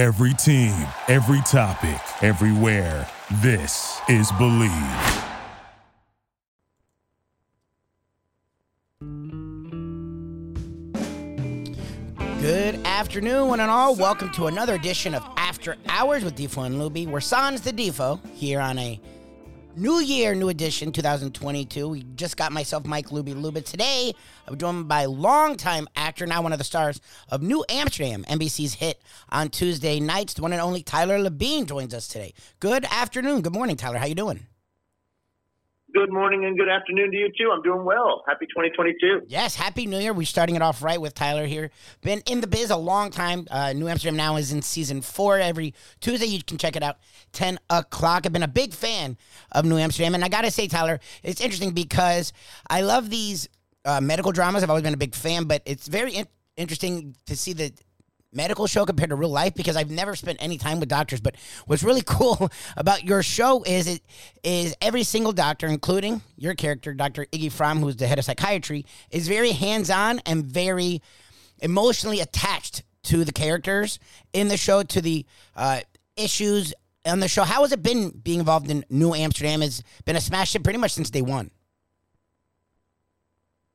Every 0.00 0.32
team, 0.32 0.86
every 1.08 1.42
topic, 1.42 2.00
everywhere. 2.22 3.06
This 3.42 4.00
is 4.08 4.32
Bleav. 4.32 5.26
Good 12.40 12.76
afternoon, 12.86 13.48
one 13.48 13.60
and 13.60 13.70
all. 13.70 13.94
Welcome 13.94 14.30
to 14.32 14.46
another 14.46 14.74
edition 14.74 15.14
of 15.14 15.22
After 15.36 15.76
Hours 15.90 16.24
with 16.24 16.34
Defo 16.34 16.64
and 16.64 16.76
Luby. 16.76 17.06
We're 17.06 17.20
Sans 17.20 17.60
the 17.60 17.70
Defo 17.70 18.26
here 18.34 18.60
on 18.60 18.78
a 18.78 18.98
new 19.76 20.00
year, 20.00 20.34
new 20.34 20.48
edition, 20.48 20.92
2022. 20.92 21.88
We 21.88 22.04
just 22.14 22.36
got 22.36 22.52
myself, 22.52 22.84
Mike 22.86 23.08
Luby 23.08 23.40
Luba. 23.40 23.60
Today, 23.60 24.14
I'm 24.46 24.58
joined 24.58 24.88
by 24.88 25.04
longtime 25.06 25.88
actor, 25.96 26.26
now 26.26 26.42
one 26.42 26.52
of 26.52 26.58
the 26.58 26.64
stars 26.64 27.00
of 27.28 27.42
New 27.42 27.64
Amsterdam, 27.68 28.24
NBC's 28.28 28.74
hit 28.74 29.00
on 29.28 29.48
Tuesday 29.48 30.00
nights. 30.00 30.34
The 30.34 30.42
one 30.42 30.52
and 30.52 30.60
only 30.60 30.82
Tyler 30.82 31.18
Labine 31.18 31.66
joins 31.66 31.94
us 31.94 32.08
today. 32.08 32.34
Good 32.58 32.84
afternoon. 32.90 33.42
Good 33.42 33.54
morning, 33.54 33.76
Tyler. 33.76 33.98
How 33.98 34.06
you 34.06 34.14
doing? 34.14 34.46
Good 35.92 36.12
morning 36.12 36.44
and 36.44 36.56
good 36.56 36.68
afternoon 36.68 37.10
to 37.10 37.16
you 37.16 37.32
too. 37.36 37.50
I'm 37.52 37.62
doing 37.62 37.84
well. 37.84 38.22
Happy 38.28 38.46
2022. 38.46 39.22
Yes, 39.26 39.56
happy 39.56 39.86
New 39.86 39.98
Year. 39.98 40.12
We're 40.12 40.24
starting 40.24 40.54
it 40.54 40.62
off 40.62 40.82
right 40.82 41.00
with 41.00 41.14
Tyler 41.14 41.46
here. 41.46 41.70
Been 42.02 42.20
in 42.26 42.40
the 42.40 42.46
biz 42.46 42.70
a 42.70 42.76
long 42.76 43.10
time. 43.10 43.48
Uh, 43.50 43.72
New 43.72 43.88
Amsterdam 43.88 44.16
now 44.16 44.36
is 44.36 44.52
in 44.52 44.62
season 44.62 45.00
four. 45.00 45.38
Every 45.38 45.74
Tuesday 46.00 46.26
you 46.26 46.44
can 46.44 46.58
check 46.58 46.76
it 46.76 46.84
out, 46.84 46.98
10 47.32 47.58
o'clock. 47.70 48.24
I've 48.24 48.32
been 48.32 48.44
a 48.44 48.48
big 48.48 48.72
fan 48.72 49.16
of 49.50 49.64
New 49.64 49.78
Amsterdam, 49.78 50.14
and 50.14 50.24
I 50.24 50.28
gotta 50.28 50.52
say, 50.52 50.68
Tyler, 50.68 51.00
it's 51.24 51.40
interesting 51.40 51.72
because 51.72 52.32
I 52.68 52.82
love 52.82 53.10
these 53.10 53.48
uh, 53.84 54.00
medical 54.00 54.30
dramas. 54.30 54.62
I've 54.62 54.70
always 54.70 54.84
been 54.84 54.94
a 54.94 54.98
big 54.98 55.14
fan, 55.16 55.44
but 55.44 55.62
it's 55.64 55.88
very 55.88 56.12
in- 56.12 56.28
interesting 56.56 57.16
to 57.26 57.36
see 57.36 57.52
the 57.52 57.72
medical 58.32 58.66
show 58.66 58.84
compared 58.84 59.10
to 59.10 59.16
real 59.16 59.30
life 59.30 59.54
because 59.54 59.76
I've 59.76 59.90
never 59.90 60.14
spent 60.14 60.38
any 60.40 60.58
time 60.58 60.80
with 60.80 60.88
doctors. 60.88 61.20
But 61.20 61.36
what's 61.66 61.82
really 61.82 62.02
cool 62.06 62.50
about 62.76 63.04
your 63.04 63.22
show 63.22 63.62
is 63.62 63.86
it 63.86 64.02
is 64.42 64.74
every 64.80 65.02
single 65.02 65.32
doctor, 65.32 65.66
including 65.66 66.22
your 66.36 66.54
character, 66.54 66.94
Dr. 66.94 67.26
Iggy 67.26 67.50
Fromm, 67.50 67.80
who's 67.80 67.96
the 67.96 68.06
head 68.06 68.18
of 68.18 68.24
psychiatry, 68.24 68.86
is 69.10 69.28
very 69.28 69.52
hands-on 69.52 70.20
and 70.26 70.44
very 70.44 71.02
emotionally 71.60 72.20
attached 72.20 72.82
to 73.02 73.24
the 73.24 73.32
characters 73.32 73.98
in 74.32 74.48
the 74.48 74.56
show, 74.56 74.82
to 74.82 75.00
the 75.00 75.26
uh, 75.56 75.80
issues 76.16 76.74
on 77.06 77.20
the 77.20 77.28
show. 77.28 77.44
How 77.44 77.62
has 77.62 77.72
it 77.72 77.82
been 77.82 78.10
being 78.10 78.40
involved 78.40 78.70
in 78.70 78.84
New 78.90 79.14
Amsterdam? 79.14 79.60
Has 79.62 79.82
been 80.04 80.16
a 80.16 80.20
smash 80.20 80.52
hit 80.52 80.62
pretty 80.62 80.78
much 80.78 80.92
since 80.92 81.10
day 81.10 81.22
one. 81.22 81.50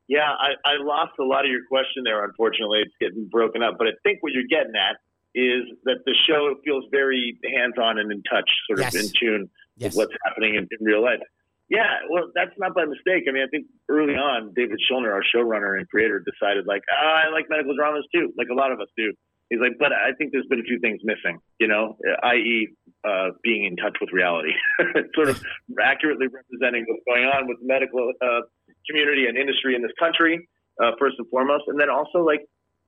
Yeah, 0.08 0.30
I, 0.30 0.54
I 0.64 0.76
lost 0.78 1.12
a 1.18 1.24
lot 1.24 1.44
of 1.44 1.50
your 1.50 1.64
question 1.68 2.02
there. 2.04 2.24
Unfortunately, 2.24 2.80
it's 2.80 2.94
getting 3.00 3.26
broken 3.26 3.62
up. 3.62 3.74
But 3.78 3.88
I 3.88 3.90
think 4.04 4.22
what 4.22 4.32
you're 4.32 4.48
getting 4.48 4.74
at 4.76 4.96
is 5.34 5.64
that 5.84 5.98
the 6.06 6.14
show 6.26 6.54
feels 6.64 6.84
very 6.90 7.38
hands-on 7.44 7.98
and 7.98 8.10
in 8.12 8.22
touch, 8.22 8.48
sort 8.68 8.80
Yes. 8.80 8.94
of 8.94 9.00
in 9.02 9.08
tune 9.20 9.50
Yes. 9.76 9.94
with 9.96 10.08
what's 10.08 10.16
happening 10.24 10.54
in, 10.54 10.68
in 10.70 10.84
real 10.86 11.02
life. 11.02 11.20
Yeah, 11.68 11.98
well, 12.08 12.30
that's 12.34 12.52
not 12.58 12.74
by 12.74 12.84
mistake. 12.84 13.24
I 13.28 13.32
mean, 13.32 13.42
I 13.42 13.48
think 13.50 13.66
early 13.88 14.14
on, 14.14 14.52
David 14.54 14.78
Schulner, 14.88 15.10
our 15.12 15.22
showrunner 15.34 15.76
and 15.76 15.88
creator, 15.88 16.22
decided 16.24 16.64
like, 16.66 16.82
ah, 16.90 17.26
I 17.26 17.28
like 17.32 17.46
medical 17.50 17.74
dramas 17.74 18.06
too, 18.14 18.32
like 18.38 18.46
a 18.50 18.54
lot 18.54 18.70
of 18.70 18.80
us 18.80 18.86
do. 18.96 19.12
He's 19.50 19.58
like, 19.60 19.72
but 19.78 19.92
I 19.92 20.12
think 20.16 20.32
there's 20.32 20.46
been 20.46 20.60
a 20.60 20.64
few 20.64 20.78
things 20.80 21.00
missing, 21.04 21.38
you 21.60 21.66
know, 21.68 21.96
i.e., 22.22 22.68
uh, 23.04 23.30
being 23.42 23.64
in 23.64 23.76
touch 23.76 23.96
with 24.00 24.10
reality, 24.12 24.50
sort 25.14 25.28
of 25.28 25.42
accurately 25.82 26.26
representing 26.28 26.84
what's 26.88 27.02
going 27.06 27.24
on 27.26 27.46
with 27.46 27.58
medical 27.62 28.12
uh, 28.22 28.40
community 28.88 29.26
and 29.26 29.36
industry 29.36 29.74
in 29.74 29.82
this 29.82 29.92
country, 29.98 30.48
uh, 30.82 30.92
first 30.98 31.16
and 31.18 31.28
foremost, 31.30 31.64
and 31.68 31.80
then 31.80 31.90
also 31.90 32.18
like 32.18 32.40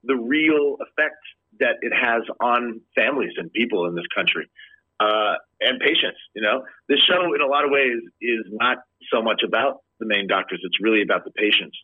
the 0.03 0.15
real 0.15 0.77
effect 0.79 1.19
that 1.59 1.75
it 1.81 1.91
has 1.91 2.21
on 2.41 2.81
families 2.95 3.33
and 3.37 3.51
people 3.51 3.85
in 3.87 3.95
this 3.95 4.07
country 4.15 4.47
uh, 4.99 5.35
and 5.61 5.79
patients. 5.79 6.19
You 6.35 6.43
know, 6.43 6.63
this 6.87 6.99
show 6.99 7.33
in 7.33 7.41
a 7.41 7.47
lot 7.47 7.65
of 7.65 7.71
ways 7.71 7.97
is 8.21 8.45
not 8.51 8.77
so 9.11 9.21
much 9.21 9.41
about 9.45 9.81
the 9.99 10.05
main 10.05 10.27
doctors; 10.27 10.61
it's 10.63 10.79
really 10.81 11.01
about 11.01 11.23
the 11.23 11.31
patients. 11.31 11.77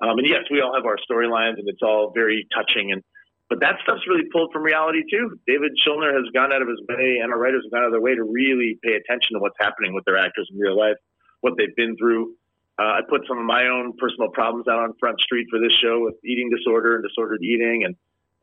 Um, 0.00 0.18
and 0.18 0.26
yes, 0.26 0.42
we 0.50 0.60
all 0.60 0.74
have 0.74 0.84
our 0.84 0.98
storylines, 0.98 1.58
and 1.58 1.68
it's 1.68 1.82
all 1.82 2.12
very 2.14 2.46
touching. 2.54 2.92
And 2.92 3.02
but 3.48 3.60
that 3.60 3.76
stuff's 3.82 4.08
really 4.08 4.24
pulled 4.32 4.50
from 4.52 4.62
reality 4.62 5.02
too. 5.10 5.36
David 5.46 5.72
Schulner 5.84 6.12
has 6.12 6.24
gone 6.34 6.52
out 6.52 6.62
of 6.62 6.68
his 6.68 6.80
way, 6.88 7.20
and 7.22 7.30
our 7.30 7.38
writers 7.38 7.62
have 7.64 7.72
gone 7.72 7.82
out 7.82 7.92
of 7.92 7.92
their 7.92 8.00
way 8.00 8.14
to 8.14 8.24
really 8.24 8.78
pay 8.82 8.96
attention 8.96 9.36
to 9.36 9.40
what's 9.40 9.60
happening 9.60 9.92
with 9.94 10.04
their 10.04 10.16
actors 10.16 10.48
in 10.50 10.58
real 10.58 10.76
life, 10.76 10.96
what 11.40 11.54
they've 11.58 11.76
been 11.76 11.96
through. 11.96 12.34
Uh, 12.82 12.98
I 12.98 13.00
put 13.08 13.22
some 13.28 13.38
of 13.38 13.44
my 13.44 13.66
own 13.66 13.92
personal 13.96 14.28
problems 14.30 14.66
out 14.66 14.80
on 14.80 14.94
Front 14.98 15.20
Street 15.20 15.46
for 15.50 15.60
this 15.60 15.72
show 15.80 16.00
with 16.02 16.14
eating 16.24 16.50
disorder 16.50 16.96
and 16.96 17.04
disordered 17.04 17.42
eating 17.42 17.84
and 17.84 17.94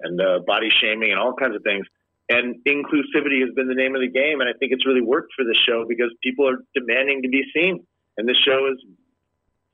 and 0.01 0.22
uh, 0.22 0.39
body 0.47 0.69
shaming 0.81 1.11
and 1.11 1.19
all 1.19 1.33
kinds 1.33 1.57
of 1.57 1.63
things. 1.63 1.85
And 2.29 2.55
inclusivity 2.63 3.41
has 3.41 3.53
been 3.53 3.67
the 3.67 3.75
name 3.75 3.95
of 3.95 4.01
the 4.01 4.07
game, 4.07 4.39
and 4.39 4.47
I 4.47 4.53
think 4.57 4.72
it's 4.72 4.85
really 4.85 5.01
worked 5.01 5.33
for 5.35 5.44
this 5.44 5.57
show 5.67 5.83
because 5.89 6.13
people 6.23 6.47
are 6.47 6.63
demanding 6.73 7.23
to 7.23 7.28
be 7.28 7.44
seen, 7.53 7.83
and 8.17 8.29
this 8.29 8.38
show 8.38 8.69
is 8.72 8.78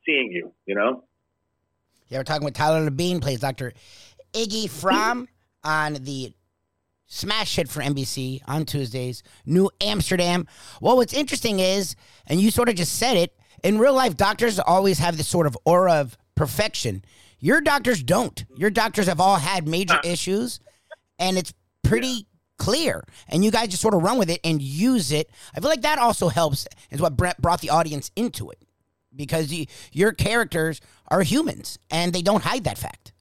seeing 0.03 0.31
you. 0.31 0.51
You 0.65 0.73
know. 0.73 1.03
Yeah, 2.07 2.19
we're 2.19 2.23
talking 2.23 2.45
with 2.45 2.55
Tyler 2.55 2.89
Labine, 2.89 3.21
plays 3.21 3.41
Dr. 3.41 3.73
Iggy 4.33 4.67
Fromm 4.67 5.27
on 5.63 5.93
the 5.93 6.33
smash 7.05 7.55
hit 7.57 7.69
for 7.69 7.81
NBC 7.81 8.41
on 8.47 8.65
Tuesdays, 8.65 9.21
New 9.45 9.69
Amsterdam. 9.79 10.47
Well, 10.81 10.95
what's 10.95 11.13
interesting 11.13 11.59
is, 11.59 11.95
and 12.25 12.39
you 12.41 12.49
sort 12.49 12.69
of 12.69 12.75
just 12.75 12.93
said 12.93 13.17
it, 13.17 13.37
in 13.63 13.79
real 13.79 13.93
life, 13.93 14.15
doctors 14.15 14.59
always 14.59 14.99
have 14.99 15.17
this 15.17 15.27
sort 15.27 15.47
of 15.47 15.57
aura 15.65 15.93
of 15.95 16.17
perfection. 16.35 17.03
Your 17.39 17.61
doctors 17.61 18.03
don't. 18.03 18.45
Your 18.55 18.69
doctors 18.69 19.07
have 19.07 19.19
all 19.19 19.37
had 19.37 19.67
major 19.67 19.99
issues, 20.03 20.59
and 21.19 21.37
it's 21.37 21.53
pretty 21.83 22.27
clear. 22.57 23.03
And 23.27 23.43
you 23.43 23.51
guys 23.51 23.69
just 23.69 23.81
sort 23.81 23.93
of 23.93 24.03
run 24.03 24.17
with 24.17 24.29
it 24.29 24.39
and 24.43 24.61
use 24.61 25.11
it. 25.11 25.29
I 25.55 25.59
feel 25.59 25.69
like 25.69 25.81
that 25.81 25.99
also 25.99 26.29
helps, 26.29 26.67
is 26.91 27.01
what 27.01 27.17
Brett 27.17 27.41
brought 27.41 27.61
the 27.61 27.69
audience 27.69 28.11
into 28.15 28.49
it 28.49 28.59
because 29.15 29.51
you, 29.51 29.65
your 29.91 30.11
characters 30.11 30.81
are 31.07 31.21
humans 31.21 31.79
and 31.89 32.13
they 32.13 32.21
don't 32.21 32.43
hide 32.43 32.63
that 32.65 32.77
fact. 32.77 33.13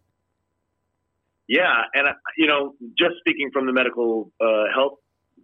Yeah, 1.46 1.82
and 1.92 2.08
uh, 2.08 2.12
you 2.38 2.46
know, 2.46 2.74
just 2.98 3.16
speaking 3.18 3.50
from 3.52 3.66
the 3.66 3.72
medical 3.72 4.32
uh, 4.40 4.64
health 4.74 4.94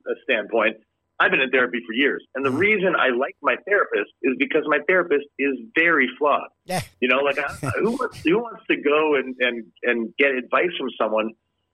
uh, 0.09 0.15
standpoint, 0.25 0.79
I've 1.21 1.31
been 1.31 1.43
in 1.43 1.51
therapy 1.51 1.81
for 1.87 1.93
years, 1.93 2.25
and 2.35 2.45
the 2.45 2.51
reason 2.51 2.95
I 2.99 3.11
like 3.11 3.37
my 3.43 3.57
therapist 3.67 4.11
is 4.23 4.37
because 4.39 4.63
my 4.65 4.79
therapist 4.89 5.27
is 5.39 5.53
very 5.79 6.09
flawed. 6.19 6.49
Yeah. 6.65 6.81
You 7.01 7.09
know, 7.09 7.19
like 7.19 7.39
I, 7.39 7.53
who 7.79 7.91
wants 8.01 8.23
who 8.25 8.39
wants 8.39 8.63
to 8.71 8.77
go 8.77 9.17
and 9.17 9.37
and 9.39 9.67
and 9.83 10.17
get 10.17 10.31
advice 10.31 10.71
from 10.79 10.89
someone 10.99 11.33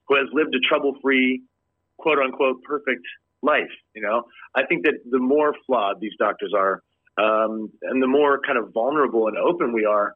who 0.09 0.17
has 0.17 0.27
lived 0.33 0.53
a 0.55 0.59
trouble-free, 0.69 1.43
quote 1.97 2.19
unquote, 2.19 2.61
perfect 2.65 3.07
life? 3.41 3.71
You 3.95 4.03
know, 4.03 4.25
I 4.57 4.67
think 4.67 4.85
that 4.85 4.95
the 5.09 5.21
more 5.21 5.55
flawed 5.65 6.01
these 6.01 6.15
doctors 6.19 6.53
are, 6.53 6.83
um, 7.17 7.71
and 7.83 8.03
the 8.03 8.09
more 8.09 8.41
kind 8.45 8.59
of 8.59 8.73
vulnerable 8.73 9.29
and 9.29 9.39
open 9.39 9.73
we 9.73 9.85
are, 9.85 10.15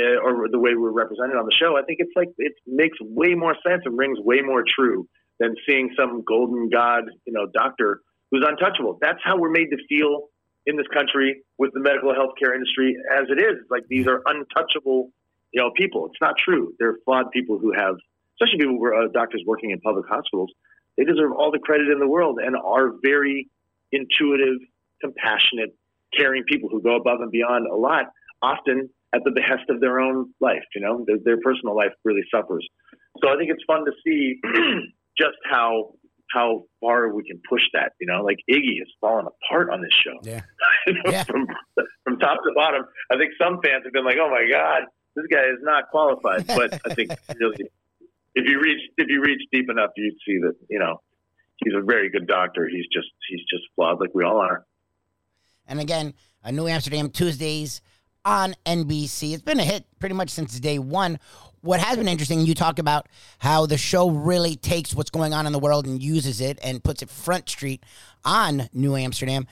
uh, 0.00 0.16
or 0.24 0.48
the 0.48 0.58
way 0.58 0.74
we're 0.74 0.90
represented 0.90 1.36
on 1.36 1.44
the 1.46 1.54
show, 1.56 1.76
I 1.76 1.82
think 1.82 2.00
it's 2.00 2.12
like 2.16 2.30
it 2.38 2.54
makes 2.66 2.98
way 3.00 3.34
more 3.34 3.54
sense 3.64 3.82
and 3.84 3.96
rings 3.96 4.18
way 4.18 4.40
more 4.40 4.64
true 4.66 5.06
than 5.38 5.54
seeing 5.68 5.90
some 5.96 6.24
golden 6.26 6.70
god, 6.70 7.04
you 7.24 7.32
know, 7.32 7.46
doctor 7.54 8.00
who's 8.30 8.44
untouchable. 8.46 8.98
That's 9.00 9.20
how 9.22 9.38
we're 9.38 9.50
made 9.50 9.70
to 9.70 9.78
feel 9.88 10.28
in 10.66 10.76
this 10.76 10.86
country 10.92 11.42
with 11.58 11.72
the 11.72 11.80
medical 11.80 12.12
healthcare 12.12 12.54
industry 12.54 12.96
as 13.16 13.24
it 13.30 13.40
is. 13.40 13.64
Like 13.70 13.84
these 13.88 14.06
are 14.06 14.22
untouchable, 14.26 15.10
you 15.52 15.62
know, 15.62 15.70
people. 15.76 16.06
It's 16.06 16.20
not 16.20 16.34
true. 16.38 16.74
They're 16.78 16.96
flawed 17.04 17.30
people 17.30 17.58
who 17.58 17.72
have, 17.72 17.94
especially 18.34 18.58
people 18.58 18.76
who 18.78 18.84
are 18.84 19.04
uh, 19.04 19.08
doctors 19.12 19.42
working 19.46 19.70
in 19.70 19.80
public 19.80 20.06
hospitals. 20.08 20.50
They 20.96 21.04
deserve 21.04 21.32
all 21.32 21.52
the 21.52 21.58
credit 21.58 21.88
in 21.88 22.00
the 22.00 22.08
world 22.08 22.38
and 22.42 22.56
are 22.56 22.92
very 23.02 23.48
intuitive, 23.92 24.58
compassionate, 25.00 25.76
caring 26.16 26.42
people 26.44 26.68
who 26.68 26.82
go 26.82 26.96
above 26.96 27.20
and 27.20 27.30
beyond 27.30 27.66
a 27.66 27.76
lot, 27.76 28.06
often 28.42 28.88
at 29.14 29.22
the 29.24 29.30
behest 29.30 29.68
of 29.68 29.80
their 29.80 30.00
own 30.00 30.32
life. 30.40 30.64
You 30.74 30.80
know, 30.80 31.04
their, 31.06 31.18
their 31.24 31.40
personal 31.42 31.76
life 31.76 31.92
really 32.04 32.22
suffers. 32.34 32.66
So 33.22 33.30
I 33.30 33.36
think 33.36 33.50
it's 33.50 33.62
fun 33.66 33.84
to 33.84 33.92
see 34.04 34.40
just 35.18 35.36
how 35.48 35.92
how 36.32 36.64
far 36.80 37.12
we 37.14 37.22
can 37.24 37.40
push 37.48 37.62
that. 37.72 37.92
You 38.00 38.06
know, 38.06 38.22
like 38.22 38.38
Iggy 38.50 38.78
has 38.78 38.88
fallen 39.00 39.26
apart 39.26 39.70
on 39.70 39.80
this 39.80 39.92
show. 40.04 40.18
Yeah. 40.22 40.40
You 40.86 40.94
know, 40.94 41.10
Yeah. 41.10 41.24
from 41.24 41.46
from 42.04 42.18
top 42.20 42.38
to 42.44 42.52
bottom. 42.54 42.84
I 43.10 43.16
think 43.16 43.32
some 43.42 43.60
fans 43.60 43.82
have 43.84 43.92
been 43.92 44.04
like, 44.04 44.18
"Oh 44.20 44.30
my 44.30 44.46
God, 44.48 44.82
this 45.16 45.26
guy 45.32 45.42
is 45.46 45.58
not 45.62 45.88
qualified." 45.90 46.46
But 46.46 46.80
I 46.88 46.94
think 46.94 47.10
really, 47.40 47.56
if 48.36 48.48
you 48.48 48.60
reach 48.60 48.80
if 48.96 49.08
you 49.08 49.20
reach 49.20 49.42
deep 49.50 49.68
enough, 49.68 49.90
you 49.96 50.12
see 50.24 50.38
that 50.42 50.54
you 50.70 50.78
know 50.78 51.00
he's 51.56 51.74
a 51.74 51.82
very 51.82 52.08
good 52.08 52.28
doctor. 52.28 52.68
He's 52.68 52.86
just 52.92 53.08
he's 53.28 53.40
just 53.50 53.64
flawed, 53.74 53.98
like 54.00 54.10
we 54.14 54.22
all 54.22 54.36
are. 54.38 54.64
And 55.66 55.80
again, 55.80 56.14
a 56.44 56.52
New 56.52 56.68
Amsterdam 56.68 57.10
Tuesdays 57.10 57.80
on 58.26 58.54
NBC. 58.66 59.32
It's 59.32 59.42
been 59.42 59.60
a 59.60 59.64
hit 59.64 59.84
pretty 60.00 60.14
much 60.14 60.28
since 60.30 60.58
day 60.60 60.78
one. 60.78 61.18
What 61.62 61.80
has 61.80 61.96
been 61.96 62.08
interesting, 62.08 62.40
you 62.40 62.54
talk 62.54 62.78
about 62.78 63.08
how 63.38 63.66
the 63.66 63.78
show 63.78 64.10
really 64.10 64.56
takes 64.56 64.94
what's 64.94 65.10
going 65.10 65.32
on 65.32 65.46
in 65.46 65.52
the 65.52 65.58
world 65.58 65.86
and 65.86 66.02
uses 66.02 66.40
it 66.40 66.58
and 66.62 66.82
puts 66.84 67.02
it 67.02 67.08
front 67.08 67.48
street 67.48 67.82
on 68.24 68.68
New 68.72 68.94
Amsterdam. 68.96 69.46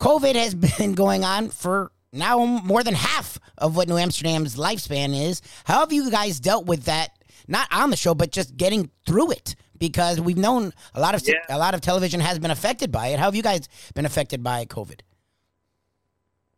COVID 0.00 0.34
has 0.34 0.54
been 0.78 0.94
going 0.94 1.24
on 1.24 1.48
for 1.48 1.92
now 2.12 2.44
more 2.44 2.82
than 2.82 2.94
half 2.94 3.38
of 3.56 3.76
what 3.76 3.88
New 3.88 3.96
Amsterdam's 3.96 4.56
lifespan 4.56 5.18
is. 5.18 5.40
How 5.64 5.80
have 5.80 5.92
you 5.92 6.10
guys 6.10 6.40
dealt 6.40 6.66
with 6.66 6.84
that? 6.84 7.10
Not 7.48 7.66
on 7.72 7.90
the 7.90 7.96
show, 7.96 8.14
but 8.14 8.30
just 8.30 8.56
getting 8.56 8.90
through 9.06 9.32
it 9.32 9.54
because 9.78 10.20
we've 10.20 10.36
known 10.38 10.72
a 10.94 11.00
lot 11.00 11.14
of 11.16 11.22
Yeah. 11.26 11.34
a 11.48 11.58
lot 11.58 11.74
of 11.74 11.80
television 11.80 12.20
has 12.20 12.38
been 12.38 12.52
affected 12.52 12.92
by 12.92 13.08
it. 13.08 13.18
How 13.18 13.24
have 13.24 13.34
you 13.34 13.42
guys 13.42 13.68
been 13.94 14.06
affected 14.06 14.42
by 14.44 14.64
COVID? 14.66 15.00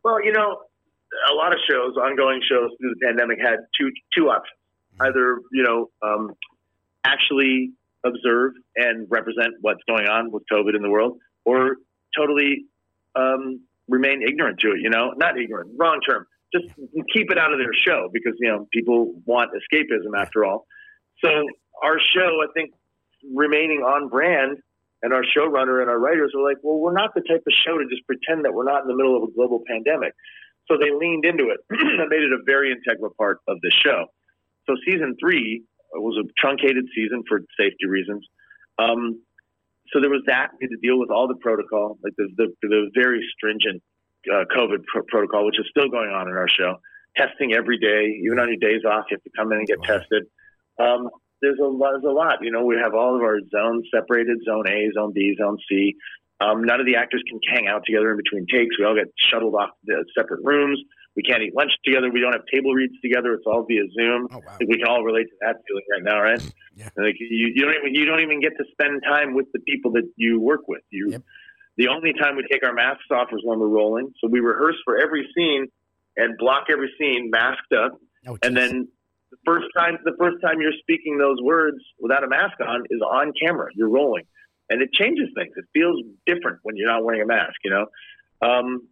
Well, 0.02 0.22
you 0.22 0.32
know, 0.32 0.58
a 1.30 1.34
lot 1.34 1.52
of 1.52 1.58
shows, 1.68 1.96
ongoing 1.96 2.40
shows 2.48 2.70
through 2.78 2.94
the 2.94 3.06
pandemic, 3.06 3.38
had 3.40 3.58
two 3.78 3.90
two 4.16 4.28
options: 4.28 4.58
either 5.00 5.40
you 5.52 5.62
know, 5.62 5.90
um, 6.02 6.32
actually 7.04 7.72
observe 8.04 8.52
and 8.76 9.06
represent 9.10 9.54
what's 9.60 9.80
going 9.88 10.06
on 10.06 10.30
with 10.30 10.42
COVID 10.52 10.76
in 10.76 10.82
the 10.82 10.90
world, 10.90 11.18
or 11.44 11.76
totally 12.16 12.66
um, 13.16 13.60
remain 13.88 14.22
ignorant 14.26 14.60
to 14.60 14.68
it. 14.68 14.80
You 14.80 14.90
know, 14.90 15.12
not 15.16 15.38
ignorant, 15.38 15.72
wrong 15.78 16.00
term. 16.08 16.26
Just 16.52 16.66
keep 17.12 17.30
it 17.30 17.38
out 17.38 17.52
of 17.52 17.58
their 17.58 17.74
show 17.74 18.08
because 18.12 18.34
you 18.38 18.48
know 18.48 18.66
people 18.72 19.14
want 19.24 19.50
escapism 19.52 20.16
after 20.16 20.44
all. 20.44 20.66
So 21.24 21.30
our 21.82 21.98
show, 22.14 22.42
I 22.42 22.46
think, 22.54 22.72
remaining 23.32 23.80
on 23.80 24.08
brand 24.08 24.58
and 25.02 25.12
our 25.12 25.22
showrunner 25.22 25.80
and 25.80 25.90
our 25.90 25.98
writers 25.98 26.32
were 26.34 26.42
like, 26.42 26.56
well, 26.62 26.78
we're 26.78 26.94
not 26.94 27.14
the 27.14 27.20
type 27.20 27.42
of 27.46 27.52
show 27.66 27.76
to 27.76 27.84
just 27.90 28.06
pretend 28.06 28.44
that 28.44 28.54
we're 28.54 28.64
not 28.64 28.82
in 28.82 28.88
the 28.88 28.96
middle 28.96 29.16
of 29.16 29.28
a 29.28 29.32
global 29.32 29.62
pandemic. 29.68 30.14
So 30.70 30.76
they 30.80 30.90
leaned 30.90 31.24
into 31.24 31.50
it 31.50 31.60
and 31.70 32.08
made 32.08 32.22
it 32.22 32.32
a 32.32 32.42
very 32.46 32.72
integral 32.72 33.12
part 33.18 33.38
of 33.48 33.58
the 33.62 33.70
show. 33.84 34.06
So 34.66 34.74
season 34.86 35.14
three 35.20 35.62
was 35.92 36.16
a 36.18 36.26
truncated 36.40 36.86
season 36.94 37.22
for 37.28 37.40
safety 37.58 37.86
reasons. 37.86 38.26
Um, 38.78 39.20
so 39.92 40.00
there 40.00 40.10
was 40.10 40.22
that. 40.26 40.50
We 40.58 40.64
had 40.64 40.70
to 40.70 40.80
deal 40.82 40.98
with 40.98 41.10
all 41.10 41.28
the 41.28 41.36
protocol, 41.36 41.98
like 42.02 42.14
the, 42.16 42.28
the, 42.36 42.46
the 42.62 42.90
very 42.94 43.24
stringent 43.36 43.82
uh, 44.32 44.44
COVID 44.56 44.82
pro- 44.90 45.02
protocol, 45.08 45.44
which 45.46 45.58
is 45.60 45.66
still 45.70 45.88
going 45.88 46.08
on 46.10 46.28
in 46.28 46.34
our 46.34 46.48
show. 46.48 46.76
Testing 47.16 47.52
every 47.54 47.78
day, 47.78 48.18
even 48.24 48.40
on 48.40 48.48
your 48.48 48.56
days 48.56 48.82
off, 48.84 49.04
you 49.10 49.16
have 49.16 49.22
to 49.22 49.30
come 49.36 49.52
in 49.52 49.58
and 49.58 49.66
get 49.68 49.78
Wow. 49.80 49.98
tested. 49.98 50.24
Um, 50.80 51.08
there's 51.42 51.58
a. 51.60 51.70
There's 51.78 52.02
a 52.08 52.10
lot. 52.10 52.38
You 52.42 52.50
know, 52.50 52.64
we 52.64 52.76
have 52.82 52.94
all 52.94 53.14
of 53.14 53.22
our 53.22 53.38
zones 53.54 53.84
separated: 53.94 54.38
Zone 54.48 54.64
A, 54.66 54.90
Zone 54.94 55.12
B, 55.14 55.36
Zone 55.38 55.58
C. 55.68 55.94
Um, 56.40 56.64
none 56.64 56.80
of 56.80 56.86
the 56.86 56.96
actors 56.96 57.22
can 57.28 57.38
hang 57.54 57.68
out 57.68 57.82
together 57.86 58.10
in 58.10 58.16
between 58.16 58.46
takes. 58.50 58.78
We 58.78 58.84
all 58.84 58.94
get 58.94 59.06
shuttled 59.30 59.54
off 59.54 59.70
to 59.86 60.02
separate 60.16 60.40
rooms. 60.44 60.80
We 61.16 61.22
can't 61.22 61.42
eat 61.42 61.54
lunch 61.54 61.70
together. 61.84 62.10
We 62.10 62.20
don't 62.20 62.32
have 62.32 62.42
table 62.52 62.74
reads 62.74 62.94
together. 63.00 63.34
It's 63.34 63.44
all 63.46 63.64
via 63.68 63.82
Zoom. 63.96 64.26
Oh 64.32 64.38
wow. 64.44 64.56
We 64.58 64.76
can 64.78 64.86
all 64.88 65.04
relate 65.04 65.24
to 65.30 65.36
that 65.42 65.56
feeling 65.66 65.84
right 65.92 66.02
now, 66.02 66.20
right? 66.22 66.54
Yeah. 66.76 66.88
Like 66.96 67.14
you, 67.20 67.52
you 67.54 67.62
don't 67.64 67.74
even 67.80 67.94
you 67.94 68.04
don't 68.04 68.18
even 68.18 68.40
get 68.40 68.50
to 68.58 68.64
spend 68.72 69.00
time 69.08 69.32
with 69.34 69.46
the 69.54 69.60
people 69.60 69.92
that 69.92 70.10
you 70.16 70.40
work 70.40 70.66
with. 70.66 70.82
You, 70.90 71.10
Yep. 71.12 71.22
the 71.76 71.86
only 71.86 72.12
time 72.14 72.34
we 72.34 72.44
take 72.50 72.64
our 72.66 72.74
masks 72.74 73.04
off 73.12 73.28
is 73.32 73.42
when 73.44 73.60
we're 73.60 73.68
rolling. 73.68 74.12
So 74.20 74.26
we 74.28 74.40
rehearse 74.40 74.74
for 74.84 74.98
every 75.00 75.24
scene 75.36 75.66
and 76.16 76.36
block 76.36 76.64
every 76.68 76.90
scene 76.98 77.30
masked 77.30 77.72
up, 77.72 77.92
Oh, 78.26 78.36
and 78.42 78.56
then 78.56 78.88
the 79.30 79.36
first 79.46 79.66
time 79.78 79.98
the 80.04 80.16
first 80.18 80.38
time 80.42 80.60
you're 80.60 80.72
speaking 80.80 81.16
those 81.16 81.38
words 81.44 81.76
without 82.00 82.24
a 82.24 82.28
mask 82.28 82.54
on 82.60 82.82
is 82.90 83.00
on 83.00 83.32
camera. 83.40 83.68
You're 83.76 83.88
rolling, 83.88 84.24
and 84.70 84.82
it 84.82 84.92
changes 84.92 85.28
things. 85.36 85.52
It 85.56 85.64
feels 85.72 86.00
different 86.26 86.60
when 86.62 86.76
you're 86.76 86.90
not 86.90 87.04
wearing 87.04 87.22
a 87.22 87.26
mask. 87.26 87.56
You 87.64 87.70
know. 87.70 87.86
Um, 88.42 88.88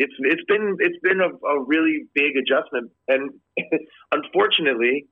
it's 0.00 0.14
it's 0.20 0.42
been 0.48 0.76
it's 0.80 0.98
been 1.02 1.20
a, 1.20 1.28
a 1.28 1.62
really 1.64 2.06
big 2.14 2.32
adjustment, 2.36 2.90
and 3.06 3.30
unfortunately, 4.12 5.06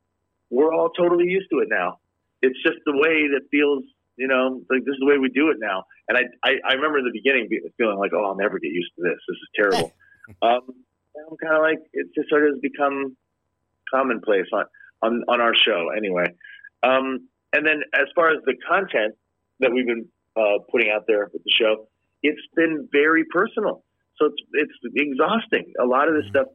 we're 0.50 0.72
all 0.72 0.88
totally 0.90 1.26
used 1.26 1.48
to 1.52 1.58
it 1.58 1.68
now. 1.70 1.98
It's 2.40 2.56
just 2.62 2.78
the 2.86 2.96
way 2.96 3.28
that 3.34 3.42
feels, 3.50 3.84
you 4.16 4.28
know, 4.28 4.62
like 4.70 4.84
this 4.86 4.94
is 4.94 5.00
the 5.00 5.06
way 5.06 5.18
we 5.18 5.28
do 5.28 5.50
it 5.50 5.58
now. 5.60 5.84
And 6.08 6.16
I 6.16 6.22
I, 6.42 6.52
I 6.70 6.72
remember 6.72 6.98
in 6.98 7.04
the 7.04 7.12
beginning 7.12 7.48
feeling 7.76 7.98
like, 7.98 8.12
oh, 8.14 8.24
I'll 8.24 8.36
never 8.36 8.58
get 8.58 8.72
used 8.72 8.90
to 8.96 9.02
this. 9.02 9.18
This 9.28 9.36
is 9.36 9.48
terrible. 9.54 9.92
um, 10.42 10.74
I'm 11.30 11.36
kind 11.36 11.54
of 11.54 11.62
like 11.62 11.80
it 11.92 12.06
just 12.14 12.30
sort 12.30 12.46
of 12.46 12.54
has 12.54 12.60
become 12.60 13.14
commonplace 13.92 14.46
on 14.54 14.64
on 15.02 15.22
on 15.28 15.42
our 15.42 15.54
show 15.54 15.90
anyway. 15.94 16.32
Um, 16.82 17.28
and 17.52 17.66
then 17.66 17.82
as 17.94 18.06
far 18.14 18.30
as 18.30 18.38
the 18.46 18.54
content 18.66 19.16
that 19.60 19.72
we've 19.72 19.86
been 19.86 20.06
uh, 20.36 20.58
putting 20.70 20.90
out 20.90 21.04
there 21.06 21.28
with 21.32 21.42
the 21.42 21.50
show, 21.58 21.88
it's 22.22 22.40
been 22.54 22.88
very 22.92 23.24
personal. 23.30 23.84
So 24.18 24.26
it's 24.26 24.42
it's 24.52 24.94
exhausting. 24.96 25.72
A 25.80 25.86
lot 25.86 26.08
of 26.08 26.14
this 26.14 26.24
stuff 26.30 26.46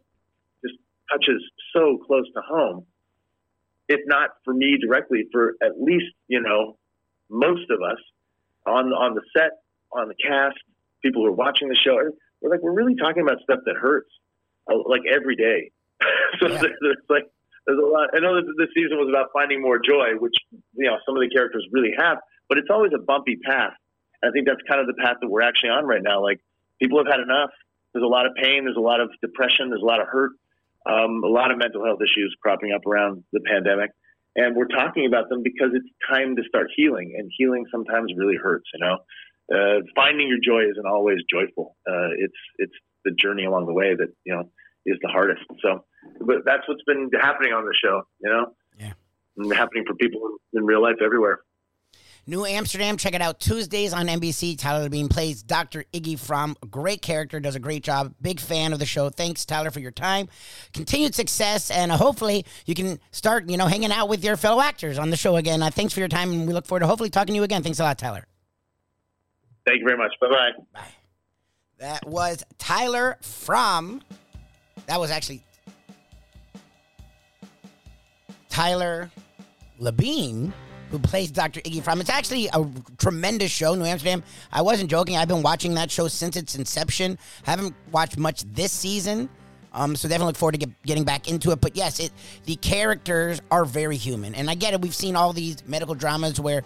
just 0.65 0.75
touches 1.11 1.41
so 1.75 1.97
close 2.05 2.25
to 2.35 2.41
home. 2.41 2.85
If 3.87 4.01
not 4.05 4.29
for 4.45 4.53
me 4.53 4.77
directly, 4.77 5.25
for 5.31 5.55
at 5.61 5.79
least 5.79 6.05
you 6.27 6.41
know 6.41 6.77
most 7.29 7.69
of 7.69 7.79
us 7.81 7.99
on 8.65 8.87
on 8.93 9.15
the 9.15 9.21
set, 9.35 9.51
on 9.91 10.07
the 10.07 10.15
cast, 10.15 10.57
people 11.03 11.21
who 11.23 11.27
are 11.27 11.31
watching 11.35 11.69
the 11.69 11.75
show, 11.75 11.95
we're 12.41 12.49
like 12.49 12.61
we're 12.61 12.73
really 12.75 12.95
talking 12.95 13.23
about 13.23 13.37
stuff 13.43 13.59
that 13.65 13.75
hurts, 13.75 14.09
uh, 14.71 14.75
like 14.87 15.01
every 15.11 15.35
day. 15.35 15.71
so 16.39 16.47
Yeah. 16.49 16.57
there's, 16.61 16.75
there's 16.81 16.97
like 17.09 17.23
there's 17.65 17.79
a 17.79 17.85
lot. 17.87 18.09
I 18.13 18.19
know 18.19 18.35
that 18.35 18.43
this 18.57 18.67
season 18.75 18.97
was 18.97 19.07
about 19.09 19.29
finding 19.31 19.61
more 19.61 19.79
joy, 19.79 20.19
which 20.19 20.35
you 20.75 20.85
know 20.89 20.97
some 21.05 21.15
of 21.15 21.21
the 21.21 21.29
characters 21.29 21.65
really 21.71 21.93
have, 21.97 22.17
but 22.49 22.57
it's 22.57 22.69
always 22.69 22.91
a 22.95 23.01
bumpy 23.01 23.37
path. 23.37 23.73
I 24.23 24.31
think 24.31 24.47
that's 24.47 24.61
kind 24.69 24.79
of 24.79 24.87
the 24.87 24.93
path 25.03 25.17
that 25.21 25.27
we're 25.29 25.41
actually 25.41 25.69
on 25.71 25.85
right 25.85 26.01
now. 26.01 26.21
Like 26.23 26.39
people 26.81 26.97
have 26.97 27.07
had 27.07 27.19
enough. 27.19 27.49
There's 27.93 28.03
a 28.03 28.07
lot 28.07 28.25
of 28.25 28.33
pain. 28.35 28.63
There's 28.63 28.77
a 28.77 28.81
lot 28.81 29.01
of 29.01 29.09
depression. 29.21 29.69
There's 29.69 29.81
a 29.81 29.85
lot 29.85 30.01
of 30.01 30.07
hurt. 30.07 30.31
Um, 30.85 31.21
a 31.23 31.27
lot 31.27 31.51
of 31.51 31.57
mental 31.57 31.85
health 31.85 31.99
issues 32.01 32.35
cropping 32.41 32.73
up 32.73 32.85
around 32.85 33.23
the 33.31 33.39
pandemic, 33.39 33.91
and 34.35 34.53
we're 34.53 34.67
talking 34.67 35.05
about 35.05 35.29
them 35.29 35.41
because 35.41 35.69
it's 35.73 35.87
time 36.09 36.35
to 36.35 36.43
start 36.43 36.67
healing. 36.75 37.15
And 37.17 37.31
healing 37.37 37.65
sometimes 37.71 38.11
really 38.17 38.35
hurts. 38.35 38.65
You 38.73 38.79
know, 38.85 38.97
uh, 39.55 39.79
finding 39.95 40.27
your 40.27 40.39
joy 40.43 40.69
isn't 40.69 40.85
always 40.85 41.19
joyful. 41.31 41.77
Uh, 41.87 42.11
it's 42.17 42.33
it's 42.57 42.73
the 43.05 43.11
journey 43.11 43.45
along 43.45 43.65
the 43.67 43.73
way 43.73 43.95
that 43.95 44.07
you 44.25 44.33
know 44.33 44.49
is 44.85 44.97
the 45.01 45.07
hardest. 45.07 45.43
So, 45.61 45.85
but 46.19 46.43
that's 46.45 46.67
what's 46.67 46.83
been 46.83 47.09
happening 47.21 47.53
on 47.53 47.63
the 47.63 47.73
show. 47.81 48.01
You 48.21 48.29
know, 48.29 48.45
Yeah. 48.77 48.93
and 49.37 49.53
happening 49.53 49.85
for 49.87 49.95
people 49.95 50.37
in 50.53 50.65
real 50.65 50.81
life 50.81 50.97
everywhere. 51.01 51.39
New 52.25 52.45
Amsterdam, 52.45 52.95
check 52.95 53.13
it 53.13 53.21
out 53.21 53.41
Tuesdays 53.41 53.91
on 53.93 54.07
NBC. 54.07 54.57
Tyler 54.57 54.87
Bean 54.87 55.09
plays 55.09 55.43
Dr. 55.43 55.83
Iggy 55.93 56.17
Fromm. 56.17 56.55
Great 56.71 57.01
character, 57.01 57.41
does 57.41 57.55
a 57.55 57.59
great 57.59 57.83
job. 57.83 58.13
Big 58.21 58.39
fan 58.39 58.71
of 58.71 58.79
the 58.79 58.85
show. 58.85 59.09
Thanks, 59.09 59.45
Tyler, 59.45 59.71
for 59.71 59.81
your 59.81 59.91
time. 59.91 60.29
Continued 60.73 61.13
success, 61.15 61.69
and 61.69 61.91
uh, 61.91 61.97
hopefully 61.97 62.45
you 62.65 62.75
can 62.75 62.97
start, 63.11 63.49
you 63.49 63.57
know, 63.57 63.67
hanging 63.67 63.91
out 63.91 64.07
with 64.07 64.23
your 64.23 64.37
fellow 64.37 64.61
actors 64.61 64.97
on 64.97 65.09
the 65.09 65.17
show 65.17 65.35
again. 65.35 65.61
Uh, 65.61 65.69
thanks 65.69 65.93
for 65.93 65.99
your 65.99 66.07
time, 66.07 66.31
and 66.31 66.47
we 66.47 66.53
look 66.53 66.65
forward 66.65 66.79
to 66.79 66.87
hopefully 66.87 67.09
talking 67.09 67.33
to 67.33 67.37
you 67.37 67.43
again. 67.43 67.61
Thanks 67.61 67.79
a 67.79 67.83
lot, 67.83 67.97
Tyler. 67.97 68.25
Thank 69.65 69.79
you 69.79 69.85
very 69.85 69.97
much. 69.97 70.11
Bye 70.21 70.27
bye. 70.29 70.63
Bye. 70.73 70.87
That 71.79 72.07
was 72.07 72.45
Tyler 72.57 73.17
from. 73.21 74.01
That 74.85 74.99
was 74.99 75.11
actually 75.11 75.43
Tyler 78.49 79.11
Labine, 79.81 80.53
who 80.93 80.99
plays 80.99 81.31
Dr. 81.31 81.59
Iggy 81.61 81.81
Fromm. 81.81 82.01
It's 82.01 82.09
actually 82.11 82.47
a 82.53 82.63
tremendous 82.99 83.49
show, 83.49 83.73
New 83.73 83.83
Amsterdam. 83.83 84.21
I 84.51 84.61
wasn't 84.61 84.91
joking. 84.91 85.17
I've 85.17 85.27
been 85.27 85.41
watching 85.41 85.73
that 85.73 85.89
show 85.89 86.07
since 86.07 86.37
its 86.37 86.53
inception. 86.53 87.17
haven't 87.41 87.73
watched 87.91 88.19
much 88.19 88.43
this 88.43 88.71
season. 88.71 89.27
Um, 89.73 89.95
so 89.95 90.07
definitely 90.07 90.27
look 90.27 90.37
forward 90.37 90.51
to 90.51 90.59
get, 90.59 90.83
getting 90.83 91.03
back 91.03 91.27
into 91.27 91.49
it. 91.49 91.59
But 91.59 91.75
yes, 91.75 91.99
it 91.99 92.11
the 92.45 92.57
characters 92.57 93.41
are 93.49 93.65
very 93.65 93.97
human, 93.97 94.35
and 94.35 94.51
I 94.51 94.53
get 94.53 94.75
it. 94.75 94.81
We've 94.81 94.93
seen 94.93 95.15
all 95.15 95.33
these 95.33 95.67
medical 95.67 95.95
dramas 95.95 96.39
where 96.39 96.61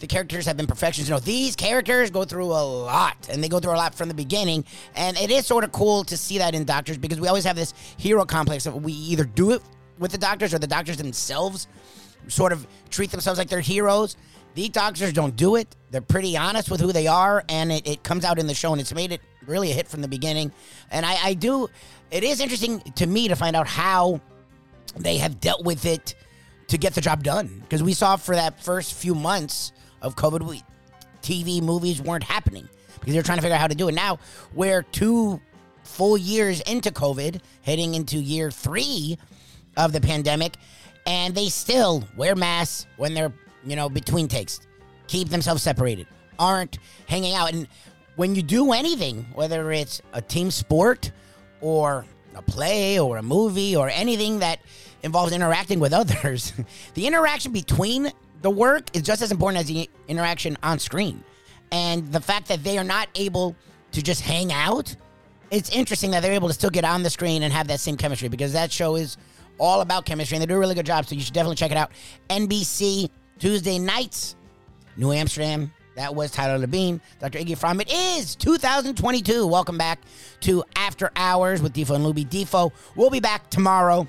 the 0.00 0.08
characters 0.08 0.44
have 0.46 0.56
been 0.56 0.66
perfections. 0.66 1.08
You 1.08 1.14
know, 1.14 1.20
these 1.20 1.54
characters 1.54 2.10
go 2.10 2.24
through 2.24 2.46
a 2.46 2.64
lot, 2.64 3.28
and 3.30 3.44
they 3.44 3.48
go 3.48 3.60
through 3.60 3.74
a 3.74 3.76
lot 3.76 3.94
from 3.94 4.08
the 4.08 4.14
beginning. 4.14 4.64
And 4.96 5.16
it 5.16 5.30
is 5.30 5.46
sort 5.46 5.62
of 5.62 5.70
cool 5.70 6.02
to 6.02 6.16
see 6.16 6.38
that 6.38 6.56
in 6.56 6.64
doctors 6.64 6.98
because 6.98 7.20
we 7.20 7.28
always 7.28 7.44
have 7.44 7.54
this 7.54 7.74
hero 7.96 8.24
complex 8.24 8.66
of 8.66 8.82
we 8.82 8.92
either 8.92 9.24
do 9.24 9.52
it 9.52 9.62
with 10.00 10.10
the 10.10 10.18
doctors 10.18 10.52
or 10.52 10.58
the 10.58 10.66
doctors 10.66 10.96
themselves 10.96 11.68
sort 12.26 12.52
of 12.52 12.66
treat 12.90 13.10
themselves 13.10 13.38
like 13.38 13.48
they're 13.48 13.60
heroes. 13.60 14.16
The 14.54 14.68
doctors 14.68 15.12
don't 15.12 15.36
do 15.36 15.56
it. 15.56 15.74
They're 15.90 16.00
pretty 16.00 16.36
honest 16.36 16.70
with 16.70 16.80
who 16.80 16.92
they 16.92 17.06
are, 17.06 17.44
and 17.48 17.70
it, 17.70 17.86
it 17.86 18.02
comes 18.02 18.24
out 18.24 18.38
in 18.38 18.46
the 18.46 18.54
show, 18.54 18.72
and 18.72 18.80
it's 18.80 18.92
made 18.92 19.12
it 19.12 19.20
really 19.46 19.70
a 19.70 19.74
hit 19.74 19.88
from 19.88 20.00
the 20.00 20.08
beginning. 20.08 20.52
And 20.90 21.06
I, 21.06 21.16
I 21.28 21.34
do, 21.34 21.68
it 22.10 22.24
is 22.24 22.40
interesting 22.40 22.80
to 22.96 23.06
me 23.06 23.28
to 23.28 23.36
find 23.36 23.54
out 23.54 23.66
how 23.66 24.20
they 24.96 25.18
have 25.18 25.40
dealt 25.40 25.64
with 25.64 25.86
it 25.86 26.14
to 26.68 26.78
get 26.78 26.94
the 26.94 27.00
job 27.00 27.22
done. 27.22 27.60
Because 27.60 27.82
we 27.82 27.94
saw 27.94 28.16
for 28.16 28.34
that 28.34 28.62
first 28.62 28.94
few 28.94 29.14
months 29.14 29.72
of 30.02 30.16
COVID, 30.16 30.42
we, 30.42 30.62
TV, 31.22 31.62
movies 31.62 32.00
weren't 32.00 32.24
happening 32.24 32.68
because 32.98 33.14
they're 33.14 33.22
trying 33.22 33.38
to 33.38 33.42
figure 33.42 33.54
out 33.54 33.60
how 33.60 33.66
to 33.66 33.74
do 33.74 33.88
it. 33.88 33.94
Now 33.94 34.18
we're 34.54 34.82
two 34.82 35.40
full 35.82 36.16
years 36.16 36.60
into 36.62 36.90
COVID, 36.90 37.40
heading 37.62 37.94
into 37.94 38.18
year 38.18 38.50
three 38.50 39.18
of 39.76 39.92
the 39.92 40.00
pandemic, 40.00 40.56
and 41.06 41.34
they 41.34 41.48
still 41.48 42.04
wear 42.16 42.36
masks 42.36 42.86
when 42.96 43.14
they're, 43.14 43.32
you 43.64 43.76
know, 43.76 43.88
between 43.88 44.28
takes, 44.28 44.60
keep 45.06 45.28
themselves 45.28 45.62
separated, 45.62 46.06
aren't 46.38 46.78
hanging 47.06 47.34
out. 47.34 47.52
And 47.52 47.68
when 48.16 48.34
you 48.34 48.42
do 48.42 48.72
anything, 48.72 49.26
whether 49.34 49.72
it's 49.72 50.02
a 50.12 50.20
team 50.20 50.50
sport 50.50 51.12
or 51.60 52.04
a 52.34 52.42
play 52.42 52.98
or 52.98 53.16
a 53.16 53.22
movie 53.22 53.74
or 53.74 53.88
anything 53.88 54.40
that 54.40 54.60
involves 55.02 55.32
interacting 55.32 55.80
with 55.80 55.92
others, 55.92 56.52
the 56.94 57.06
interaction 57.06 57.52
between 57.52 58.12
the 58.42 58.50
work 58.50 58.84
is 58.94 59.02
just 59.02 59.22
as 59.22 59.32
important 59.32 59.60
as 59.60 59.66
the 59.66 59.88
interaction 60.06 60.56
on 60.62 60.78
screen. 60.78 61.22
And 61.70 62.10
the 62.12 62.20
fact 62.20 62.48
that 62.48 62.64
they 62.64 62.78
are 62.78 62.84
not 62.84 63.08
able 63.14 63.56
to 63.92 64.02
just 64.02 64.20
hang 64.20 64.52
out, 64.52 64.94
it's 65.50 65.70
interesting 65.70 66.10
that 66.12 66.20
they're 66.22 66.32
able 66.32 66.48
to 66.48 66.54
still 66.54 66.70
get 66.70 66.84
on 66.84 67.02
the 67.02 67.10
screen 67.10 67.42
and 67.42 67.52
have 67.52 67.68
that 67.68 67.80
same 67.80 67.96
chemistry 67.96 68.28
because 68.28 68.52
that 68.52 68.70
show 68.70 68.96
is 68.96 69.16
all 69.58 69.80
about 69.80 70.04
chemistry 70.04 70.36
and 70.36 70.42
they 70.42 70.46
do 70.46 70.54
a 70.54 70.58
really 70.58 70.74
good 70.74 70.86
job. 70.86 71.06
So 71.06 71.14
you 71.14 71.20
should 71.20 71.34
definitely 71.34 71.56
check 71.56 71.70
it 71.70 71.76
out. 71.76 71.90
NBC 72.30 73.10
Tuesday 73.38 73.78
nights 73.78 74.36
New 74.98 75.12
Amsterdam. 75.12 75.72
That 75.94 76.14
was 76.14 76.30
Tyler 76.30 76.64
Labine, 76.64 77.00
Dr. 77.20 77.38
Iggy 77.38 77.56
Fromm. 77.56 77.80
It 77.80 77.92
is 77.92 78.36
2022. 78.36 79.46
Welcome 79.46 79.78
back 79.78 80.00
to 80.40 80.62
After 80.76 81.10
Hours 81.16 81.62
with 81.62 81.72
Defo 81.72 81.94
and 81.94 82.04
Luby. 82.04 82.28
Defo, 82.28 82.72
we'll 82.94 83.10
be 83.10 83.20
back 83.20 83.48
tomorrow. 83.50 84.06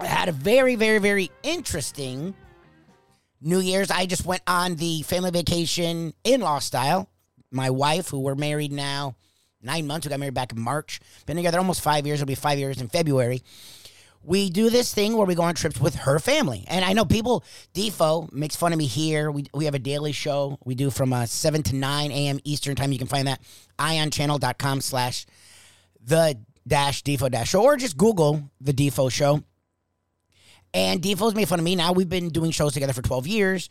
I 0.00 0.06
had 0.06 0.28
a 0.28 0.32
very, 0.32 0.74
very, 0.74 0.98
very 0.98 1.30
interesting 1.42 2.34
New 3.40 3.58
Year's. 3.58 3.90
I 3.90 4.06
just 4.06 4.24
went 4.24 4.42
on 4.46 4.76
the 4.76 5.02
family 5.02 5.30
vacation 5.30 6.12
in 6.24 6.40
law 6.40 6.60
style. 6.60 7.08
My 7.50 7.70
wife, 7.70 8.08
who 8.08 8.20
we're 8.20 8.34
married 8.34 8.72
now 8.72 9.16
nine 9.60 9.86
months, 9.86 10.06
we 10.06 10.10
got 10.10 10.18
married 10.18 10.34
back 10.34 10.52
in 10.52 10.60
March, 10.60 11.00
been 11.26 11.36
together 11.36 11.58
almost 11.58 11.82
five 11.82 12.06
years. 12.06 12.20
It'll 12.20 12.28
be 12.28 12.34
five 12.34 12.58
years 12.58 12.80
in 12.80 12.88
February 12.88 13.42
we 14.24 14.50
do 14.50 14.70
this 14.70 14.92
thing 14.94 15.16
where 15.16 15.26
we 15.26 15.34
go 15.34 15.42
on 15.42 15.54
trips 15.54 15.80
with 15.80 15.94
her 15.96 16.18
family. 16.18 16.64
And 16.68 16.84
I 16.84 16.92
know 16.92 17.04
people, 17.04 17.44
Defo 17.74 18.32
makes 18.32 18.56
fun 18.56 18.72
of 18.72 18.78
me 18.78 18.86
here. 18.86 19.30
We, 19.30 19.46
we 19.52 19.64
have 19.64 19.74
a 19.74 19.80
daily 19.80 20.12
show 20.12 20.58
we 20.64 20.74
do 20.74 20.90
from 20.90 21.12
uh, 21.12 21.26
7 21.26 21.62
to 21.64 21.76
9 21.76 22.12
a.m. 22.12 22.38
Eastern 22.44 22.76
time. 22.76 22.92
You 22.92 22.98
can 22.98 23.08
find 23.08 23.26
that 23.28 23.40
ionchannel.com 23.78 24.80
slash 24.80 25.26
the 26.04 26.38
dash 26.66 27.02
Defo 27.02 27.30
dash 27.30 27.50
show 27.50 27.62
or 27.62 27.76
just 27.76 27.96
Google 27.96 28.50
the 28.60 28.72
Defo 28.72 29.10
show. 29.10 29.42
And 30.74 31.02
Defo's 31.02 31.34
made 31.34 31.48
fun 31.48 31.58
of 31.58 31.64
me. 31.64 31.76
Now 31.76 31.92
we've 31.92 32.08
been 32.08 32.30
doing 32.30 32.50
shows 32.50 32.72
together 32.72 32.92
for 32.92 33.02
12 33.02 33.26
years. 33.26 33.68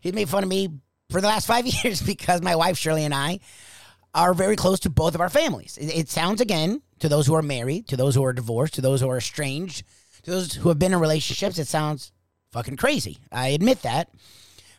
He's 0.00 0.12
made 0.12 0.28
fun 0.28 0.42
of 0.42 0.48
me 0.48 0.68
for 1.10 1.20
the 1.20 1.28
last 1.28 1.46
five 1.46 1.66
years 1.84 2.02
because 2.02 2.42
my 2.42 2.56
wife, 2.56 2.76
Shirley, 2.76 3.04
and 3.04 3.14
I 3.14 3.40
are 4.14 4.34
very 4.34 4.56
close 4.56 4.80
to 4.80 4.90
both 4.90 5.14
of 5.14 5.20
our 5.20 5.30
families. 5.30 5.78
It, 5.78 5.86
it, 5.86 6.08
sounds 6.10 6.40
again 6.40 6.82
to 7.02 7.08
those 7.08 7.26
who 7.26 7.34
are 7.34 7.42
married, 7.42 7.88
to 7.88 7.96
those 7.96 8.14
who 8.14 8.24
are 8.24 8.32
divorced, 8.32 8.74
to 8.74 8.80
those 8.80 9.00
who 9.00 9.10
are 9.10 9.18
estranged, 9.18 9.84
to 10.22 10.30
those 10.30 10.54
who 10.54 10.68
have 10.68 10.78
been 10.78 10.92
in 10.92 11.00
relationships. 11.00 11.58
It 11.58 11.66
sounds 11.66 12.12
fucking 12.52 12.76
crazy. 12.76 13.18
I 13.30 13.48
admit 13.48 13.82
that. 13.82 14.08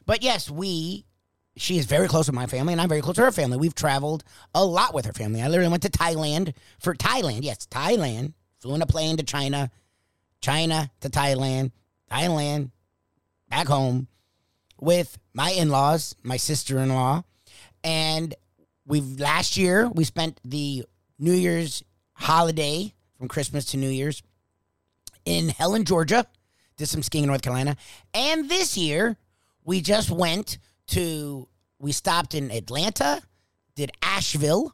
But 0.05 0.23
yes, 0.23 0.49
we 0.49 1.05
she 1.55 1.77
is 1.77 1.85
very 1.85 2.07
close 2.07 2.27
with 2.27 2.35
my 2.35 2.47
family 2.47 2.73
and 2.73 2.81
I'm 2.81 2.89
very 2.89 3.01
close 3.01 3.17
to 3.17 3.25
her 3.25 3.31
family. 3.31 3.57
We've 3.57 3.75
traveled 3.75 4.23
a 4.55 4.65
lot 4.65 4.93
with 4.93 5.05
her 5.05 5.13
family. 5.13 5.41
I 5.41 5.47
literally 5.47 5.69
went 5.69 5.83
to 5.83 5.89
Thailand 5.89 6.55
for 6.79 6.95
Thailand. 6.95 7.43
Yes, 7.43 7.67
Thailand. 7.67 8.33
Flew 8.59 8.73
in 8.73 8.81
a 8.81 8.87
plane 8.87 9.17
to 9.17 9.23
China, 9.23 9.69
China 10.39 10.89
to 11.01 11.09
Thailand, 11.09 11.71
Thailand, 12.09 12.71
back 13.49 13.67
home 13.67 14.07
with 14.79 15.19
my 15.33 15.51
in-laws, 15.51 16.15
my 16.23 16.37
sister-in-law, 16.37 17.23
and 17.83 18.33
We've 18.85 19.19
last 19.19 19.55
year 19.55 19.87
we 19.87 20.03
spent 20.03 20.39
the 20.43 20.83
New 21.17 21.31
Year's 21.31 21.83
holiday 22.23 22.93
from 23.17 23.27
Christmas 23.27 23.65
to 23.65 23.77
New 23.77 23.89
Year's 23.89 24.23
in 25.25 25.49
Helen, 25.49 25.83
Georgia. 25.83 26.25
Did 26.77 26.87
some 26.87 27.03
skiing 27.03 27.25
in 27.25 27.27
North 27.27 27.41
Carolina, 27.41 27.75
and 28.13 28.49
this 28.49 28.77
year 28.77 29.17
we 29.63 29.81
just 29.81 30.09
went 30.09 30.57
to. 30.87 31.47
We 31.79 31.91
stopped 31.91 32.33
in 32.33 32.49
Atlanta, 32.49 33.21
did 33.75 33.91
Asheville. 34.01 34.73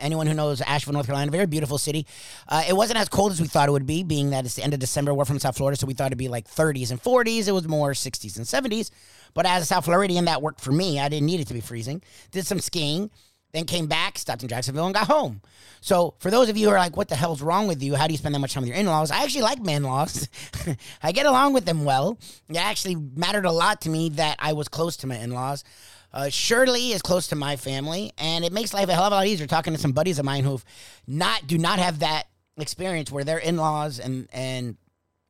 Anyone 0.00 0.26
who 0.26 0.34
knows 0.34 0.60
Asheville, 0.60 0.92
North 0.94 1.06
Carolina, 1.06 1.30
very 1.30 1.46
beautiful 1.46 1.78
city. 1.78 2.06
Uh, 2.48 2.62
it 2.68 2.72
wasn't 2.72 2.98
as 2.98 3.08
cold 3.08 3.32
as 3.32 3.40
we 3.40 3.48
thought 3.48 3.68
it 3.68 3.72
would 3.72 3.86
be, 3.86 4.02
being 4.04 4.30
that 4.30 4.44
it's 4.44 4.54
the 4.54 4.62
end 4.62 4.74
of 4.74 4.78
December. 4.80 5.14
We're 5.14 5.24
from 5.24 5.40
South 5.40 5.56
Florida, 5.56 5.76
so 5.76 5.86
we 5.86 5.94
thought 5.94 6.06
it'd 6.06 6.18
be 6.18 6.28
like 6.28 6.46
30s 6.48 6.90
and 6.90 7.02
40s. 7.02 7.48
It 7.48 7.52
was 7.52 7.66
more 7.66 7.92
60s 7.92 8.36
and 8.36 8.46
70s. 8.46 8.90
But 9.34 9.46
as 9.46 9.62
a 9.62 9.66
South 9.66 9.86
Floridian, 9.86 10.26
that 10.26 10.40
worked 10.40 10.60
for 10.60 10.70
me. 10.70 11.00
I 11.00 11.08
didn't 11.08 11.26
need 11.26 11.40
it 11.40 11.48
to 11.48 11.54
be 11.54 11.60
freezing. 11.60 12.02
Did 12.30 12.46
some 12.46 12.60
skiing 12.60 13.10
then 13.52 13.64
came 13.64 13.86
back, 13.86 14.18
stopped 14.18 14.42
in 14.42 14.48
Jacksonville, 14.48 14.86
and 14.86 14.94
got 14.94 15.06
home. 15.06 15.40
So, 15.80 16.14
for 16.18 16.30
those 16.30 16.48
of 16.48 16.56
you 16.56 16.68
who 16.68 16.74
are 16.74 16.78
like, 16.78 16.96
what 16.96 17.08
the 17.08 17.16
hell's 17.16 17.40
wrong 17.40 17.66
with 17.66 17.82
you? 17.82 17.94
How 17.94 18.06
do 18.06 18.12
you 18.12 18.18
spend 18.18 18.34
that 18.34 18.40
much 18.40 18.52
time 18.52 18.62
with 18.62 18.68
your 18.68 18.76
in 18.76 18.86
laws? 18.86 19.10
I 19.10 19.22
actually 19.22 19.42
like 19.42 19.66
in 19.66 19.82
laws. 19.84 20.28
I 21.02 21.12
get 21.12 21.26
along 21.26 21.54
with 21.54 21.64
them 21.64 21.84
well. 21.84 22.18
It 22.48 22.56
actually 22.56 22.96
mattered 22.96 23.46
a 23.46 23.52
lot 23.52 23.82
to 23.82 23.88
me 23.88 24.10
that 24.10 24.36
I 24.38 24.52
was 24.52 24.68
close 24.68 24.96
to 24.98 25.06
my 25.06 25.16
in 25.16 25.30
laws. 25.30 25.64
Uh, 26.12 26.28
Shirley 26.30 26.92
is 26.92 27.02
close 27.02 27.28
to 27.28 27.36
my 27.36 27.56
family, 27.56 28.12
and 28.18 28.44
it 28.44 28.52
makes 28.52 28.74
life 28.74 28.88
a 28.88 28.94
hell 28.94 29.04
of 29.04 29.12
a 29.12 29.16
lot 29.16 29.26
easier 29.26 29.46
talking 29.46 29.74
to 29.74 29.78
some 29.78 29.92
buddies 29.92 30.18
of 30.18 30.24
mine 30.24 30.44
who 30.44 30.60
not 31.06 31.46
do 31.46 31.58
not 31.58 31.78
have 31.78 32.00
that 32.00 32.24
experience 32.56 33.10
where 33.12 33.24
their 33.24 33.38
in 33.38 33.56
laws 33.56 33.98
and 33.98 34.28
and 34.32 34.76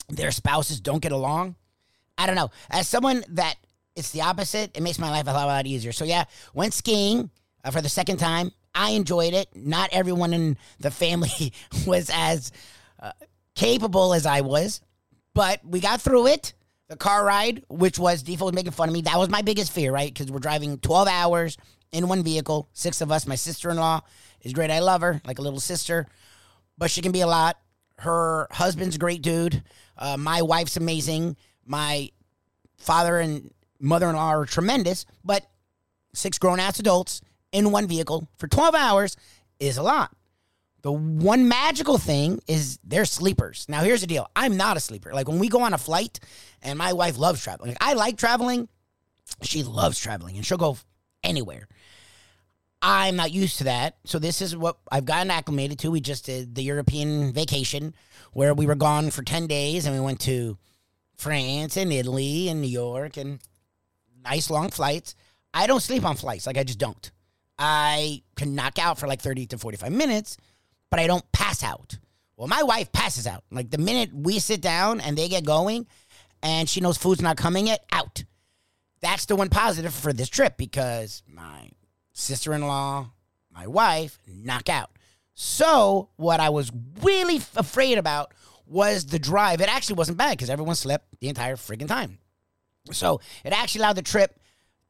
their 0.09 0.31
spouses 0.31 0.81
don't 0.81 1.03
get 1.03 1.13
along. 1.13 1.57
I 2.17 2.27
don't 2.27 2.37
know. 2.37 2.51
As 2.71 2.89
someone 2.89 3.25
that 3.31 3.57
it's 3.95 4.11
the 4.11 4.23
opposite, 4.23 4.77
it 4.77 4.83
makes 4.83 4.99
my 4.99 5.11
life 5.11 5.27
a 5.27 5.31
hell 5.31 5.41
of 5.41 5.45
a 5.45 5.47
lot 5.47 5.67
easier. 5.67 5.93
So 5.93 6.05
yeah, 6.05 6.25
went 6.55 6.75
skiing 6.75 7.31
uh, 7.69 7.71
for 7.71 7.83
the 7.83 7.89
second 7.89 8.17
time. 8.17 8.51
I 8.75 8.91
enjoyed 8.91 9.35
it. 9.35 9.49
Not 9.55 9.91
everyone 9.93 10.33
in 10.33 10.57
the 10.81 10.91
family 10.91 11.53
was 11.87 12.11
as 12.13 12.51
uh, 13.01 13.13
capable 13.55 14.15
as 14.15 14.27
I 14.27 14.41
was, 14.41 14.81
but 15.35 15.61
we 15.65 15.81
got 15.81 16.01
through 16.01 16.29
it. 16.29 16.55
The 16.89 16.97
car 16.97 17.25
ride, 17.25 17.65
which 17.69 17.99
was 17.99 18.23
Defo 18.23 18.43
was 18.43 18.55
making 18.55 18.73
fun 18.73 18.89
of 18.89 18.95
me, 18.95 19.03
that 19.03 19.19
was 19.19 19.29
my 19.29 19.43
biggest 19.43 19.73
fear, 19.73 19.93
right? 19.93 20.13
Because 20.13 20.33
we're 20.33 20.39
driving 20.39 20.79
12 20.79 21.09
hours 21.09 21.59
in 21.93 22.09
one 22.09 22.23
vehicle, 22.23 22.69
six 22.73 23.03
of 23.03 23.13
us. 23.13 23.27
My 23.27 23.35
sister 23.35 23.69
in 23.69 23.77
law 23.77 24.01
is 24.41 24.55
great. 24.55 24.71
I 24.71 24.79
love 24.79 25.03
her 25.03 25.21
like 25.27 25.39
a 25.39 25.43
little 25.43 25.61
sister, 25.61 26.07
but 26.79 26.91
she 26.91 27.03
can 27.03 27.13
be 27.13 27.21
a 27.21 27.27
lot. 27.27 27.59
Her 27.99 28.47
husband's 28.51 28.97
a 28.97 28.99
great 28.99 29.21
dude. 29.21 29.63
Uh, 29.99 30.17
my 30.17 30.41
wife's 30.41 30.79
amazing. 30.79 31.37
My 31.67 32.11
father 32.79 33.19
and 33.19 33.53
mother 33.79 34.09
in 34.09 34.17
law 34.17 34.29
are 34.29 34.47
tremendous, 34.47 35.05
but 35.23 35.45
six 36.15 36.39
grown 36.39 36.61
ass 36.61 36.79
adults 36.79 37.21
in 37.52 37.71
one 37.71 37.87
vehicle 37.87 38.28
for 38.38 38.49
12 38.49 38.75
hours 38.75 39.17
is 39.59 39.76
a 39.76 39.83
lot. 39.83 40.12
The 40.83 40.93
one 40.93 41.49
magical 41.49 41.99
thing 41.99 42.40
is 42.47 42.78
they're 42.85 43.05
sleepers. 43.05 43.67
Now, 43.69 43.83
here's 43.83 44.00
the 44.00 44.07
deal 44.07 44.31
I'm 44.37 44.57
not 44.57 44.76
a 44.76 44.81
sleeper. 44.81 45.12
Like 45.12 45.28
when 45.28 45.38
we 45.38 45.49
go 45.49 45.62
on 45.62 45.75
a 45.75 45.78
flight, 45.78 46.21
and 46.62 46.78
my 46.78 46.93
wife 46.93 47.19
loves 47.19 47.43
traveling, 47.43 47.71
like, 47.71 47.78
I 47.81 47.95
like 47.95 48.17
traveling. 48.17 48.69
She 49.43 49.62
loves 49.62 49.99
traveling, 49.99 50.37
and 50.37 50.47
she'll 50.47 50.57
go 50.57 50.78
anywhere. 51.23 51.69
I'm 52.81 53.17
not 53.17 53.33
used 53.33 53.59
to 53.59 53.64
that. 53.64 53.97
So, 54.05 54.19
this 54.19 54.40
is 54.40 54.57
what 54.57 54.78
I've 54.90 55.05
gotten 55.05 55.31
acclimated 55.31 55.81
to. 55.81 55.90
We 55.90 56.00
just 56.00 56.26
did 56.26 56.55
the 56.55 56.62
European 56.62 57.33
vacation 57.33 57.95
where 58.33 58.55
we 58.55 58.67
were 58.67 58.76
gone 58.76 59.11
for 59.11 59.23
10 59.23 59.49
days 59.49 59.85
and 59.85 59.95
we 59.95 60.00
went 60.00 60.21
to 60.21 60.59
France 61.17 61.76
and 61.76 61.93
Italy 61.93 62.49
and 62.49 62.61
New 62.61 62.69
York 62.69 63.17
and 63.17 63.40
nice 64.23 64.49
long 64.49 64.71
flights. 64.71 65.17
I 65.52 65.67
don't 65.67 65.81
sleep 65.81 66.05
on 66.05 66.14
flights. 66.14 66.47
Like, 66.47 66.57
I 66.57 66.62
just 66.62 66.78
don't. 66.78 67.11
I 67.59 68.23
can 68.37 68.55
knock 68.55 68.79
out 68.79 68.99
for 68.99 69.07
like 69.07 69.21
30 69.21 69.47
to 69.47 69.59
45 69.59 69.91
minutes, 69.93 70.37
but 70.91 71.00
I 71.00 71.07
don't 71.07 71.31
pass 71.33 71.62
out. 71.62 71.99
Well, 72.37 72.47
my 72.47 72.62
wife 72.62 72.93
passes 72.93 73.27
out. 73.27 73.43
Like 73.50 73.71
the 73.71 73.79
minute 73.79 74.11
we 74.15 74.38
sit 74.38 74.61
down 74.61 75.00
and 75.00 75.19
they 75.19 75.29
get 75.29 75.45
going 75.45 75.87
and 76.43 76.69
she 76.69 76.81
knows 76.81 76.97
food's 76.97 77.21
not 77.21 77.37
coming 77.37 77.67
yet, 77.67 77.85
out. 77.93 78.25
That's 79.00 79.27
the 79.27 79.37
one 79.37 79.49
positive 79.49 79.93
for 79.93 80.12
this 80.12 80.29
trip 80.29 80.57
because 80.57 81.23
my 81.29 81.71
sister 82.12 82.53
in 82.53 82.62
law, 82.62 83.11
my 83.53 83.67
wife, 83.67 84.19
knock 84.27 84.69
out. 84.69 84.91
So, 85.35 86.11
what 86.17 86.41
I 86.41 86.49
was 86.49 86.73
really 87.00 87.37
f- 87.37 87.57
afraid 87.57 87.97
about 87.97 88.35
was 88.67 89.07
the 89.07 89.21
drive. 89.21 89.61
It 89.61 89.69
actually 89.69 89.95
wasn't 89.97 90.19
bad 90.19 90.33
because 90.33 90.50
everyone 90.50 90.75
slept 90.75 91.07
the 91.21 91.29
entire 91.29 91.55
friggin' 91.55 91.87
time. 91.87 92.19
So, 92.91 93.21
it 93.45 93.53
actually 93.53 93.81
allowed 93.81 93.97
the 93.97 94.03
trip 94.03 94.41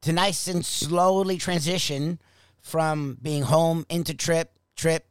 to 0.01 0.13
nice 0.13 0.47
and 0.47 0.65
slowly 0.65 1.37
transition 1.37 2.19
from 2.61 3.17
being 3.21 3.43
home 3.43 3.85
into 3.89 4.13
trip, 4.13 4.51
trip 4.75 5.07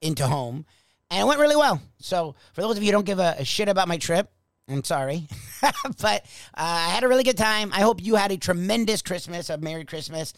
into 0.00 0.26
home. 0.26 0.66
And 1.10 1.20
it 1.20 1.26
went 1.26 1.40
really 1.40 1.56
well. 1.56 1.80
So, 1.98 2.34
for 2.52 2.62
those 2.62 2.76
of 2.76 2.82
you 2.82 2.88
who 2.88 2.92
don't 2.92 3.06
give 3.06 3.18
a, 3.18 3.36
a 3.38 3.44
shit 3.44 3.68
about 3.68 3.86
my 3.88 3.96
trip, 3.96 4.30
I'm 4.68 4.82
sorry. 4.82 5.28
but 5.62 6.02
uh, 6.02 6.18
I 6.54 6.88
had 6.88 7.04
a 7.04 7.08
really 7.08 7.22
good 7.22 7.38
time. 7.38 7.70
I 7.72 7.80
hope 7.80 8.02
you 8.02 8.16
had 8.16 8.32
a 8.32 8.36
tremendous 8.36 9.02
Christmas, 9.02 9.48
a 9.48 9.58
Merry 9.58 9.84
Christmas, 9.84 10.32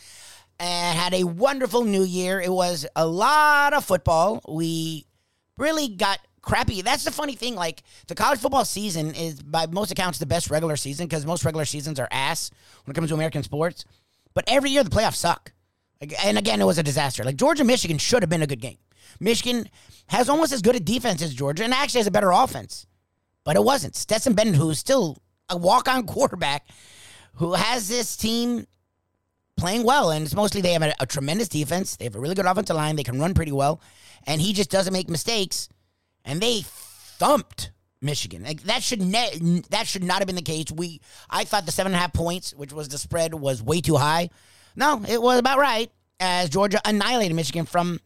and 0.60 0.98
had 0.98 1.14
a 1.14 1.24
wonderful 1.24 1.84
New 1.84 2.02
Year. 2.02 2.40
It 2.40 2.52
was 2.52 2.86
a 2.94 3.06
lot 3.06 3.72
of 3.72 3.84
football. 3.84 4.42
We 4.46 5.06
really 5.56 5.88
got 5.88 6.18
crappy. 6.42 6.82
That's 6.82 7.04
the 7.04 7.10
funny 7.10 7.34
thing. 7.34 7.54
Like, 7.54 7.82
the 8.06 8.14
college 8.14 8.40
football 8.40 8.66
season 8.66 9.14
is, 9.14 9.42
by 9.42 9.66
most 9.66 9.90
accounts, 9.90 10.18
the 10.18 10.26
best 10.26 10.50
regular 10.50 10.76
season 10.76 11.06
because 11.06 11.24
most 11.24 11.44
regular 11.44 11.64
seasons 11.64 11.98
are 11.98 12.08
ass 12.10 12.50
when 12.84 12.92
it 12.92 12.94
comes 12.94 13.08
to 13.08 13.14
American 13.14 13.42
sports. 13.42 13.86
But 14.34 14.44
every 14.46 14.70
year, 14.70 14.84
the 14.84 14.90
playoffs 14.90 15.16
suck. 15.16 15.52
And 16.00 16.38
again, 16.38 16.60
it 16.60 16.64
was 16.64 16.78
a 16.78 16.82
disaster. 16.82 17.24
Like 17.24 17.36
Georgia, 17.36 17.64
Michigan 17.64 17.98
should 17.98 18.22
have 18.22 18.30
been 18.30 18.42
a 18.42 18.46
good 18.46 18.60
game. 18.60 18.78
Michigan 19.20 19.68
has 20.08 20.28
almost 20.28 20.52
as 20.52 20.62
good 20.62 20.76
a 20.76 20.80
defense 20.80 21.22
as 21.22 21.34
Georgia 21.34 21.64
and 21.64 21.74
actually 21.74 22.00
has 22.00 22.06
a 22.06 22.12
better 22.12 22.30
offense. 22.30 22.86
But 23.44 23.56
it 23.56 23.64
wasn't. 23.64 23.96
Stetson 23.96 24.34
Bennett, 24.34 24.56
who's 24.56 24.78
still 24.78 25.18
a 25.48 25.56
walk 25.56 25.88
on 25.88 26.06
quarterback, 26.06 26.68
who 27.34 27.54
has 27.54 27.88
this 27.88 28.16
team 28.16 28.66
playing 29.56 29.82
well. 29.82 30.10
And 30.10 30.24
it's 30.24 30.34
mostly 30.34 30.60
they 30.60 30.72
have 30.72 30.82
a, 30.82 30.94
a, 31.00 31.06
tremendous 31.06 31.48
defense. 31.48 31.96
They 31.96 32.04
have 32.04 32.14
a 32.14 32.20
really 32.20 32.34
good 32.34 32.46
offensive 32.46 32.76
line. 32.76 32.96
They 32.96 33.02
can 33.02 33.18
run 33.18 33.34
pretty 33.34 33.52
well. 33.52 33.80
And 34.26 34.40
he 34.40 34.52
just 34.52 34.70
doesn't 34.70 34.92
make 34.92 35.08
mistakes. 35.08 35.68
And 36.24 36.40
they 36.40 36.62
thumped 36.64 37.72
Michigan. 38.00 38.44
Like 38.44 38.62
that 38.62 38.82
should 38.82 39.02
ne- 39.02 39.62
that 39.70 39.86
should 39.86 40.04
not 40.04 40.18
have 40.18 40.26
been 40.26 40.36
the 40.36 40.42
case. 40.42 40.66
We 40.72 41.00
I 41.28 41.44
thought 41.44 41.66
the 41.66 41.72
seven 41.72 41.92
and 41.92 41.98
a 41.98 42.00
half 42.00 42.12
points, 42.12 42.54
which 42.54 42.72
was 42.72 42.88
the 42.88 42.98
spread, 42.98 43.34
was 43.34 43.62
way 43.62 43.80
too 43.80 43.96
high. 43.96 44.30
No, 44.78 45.02
it 45.08 45.20
was 45.20 45.40
about 45.40 45.58
right 45.58 45.90
as 46.20 46.50
Georgia 46.50 46.80
annihilated 46.84 47.34
Michigan 47.34 47.66
from 47.66 47.98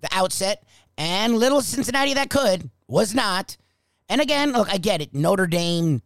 the 0.00 0.08
outset, 0.10 0.64
and 0.96 1.36
little 1.36 1.60
Cincinnati 1.60 2.14
that 2.14 2.30
could 2.30 2.70
was 2.88 3.14
not. 3.14 3.58
And 4.08 4.22
again, 4.22 4.52
look, 4.52 4.72
I 4.72 4.78
get 4.78 5.02
it. 5.02 5.14
Notre 5.14 5.46
Dame 5.46 6.00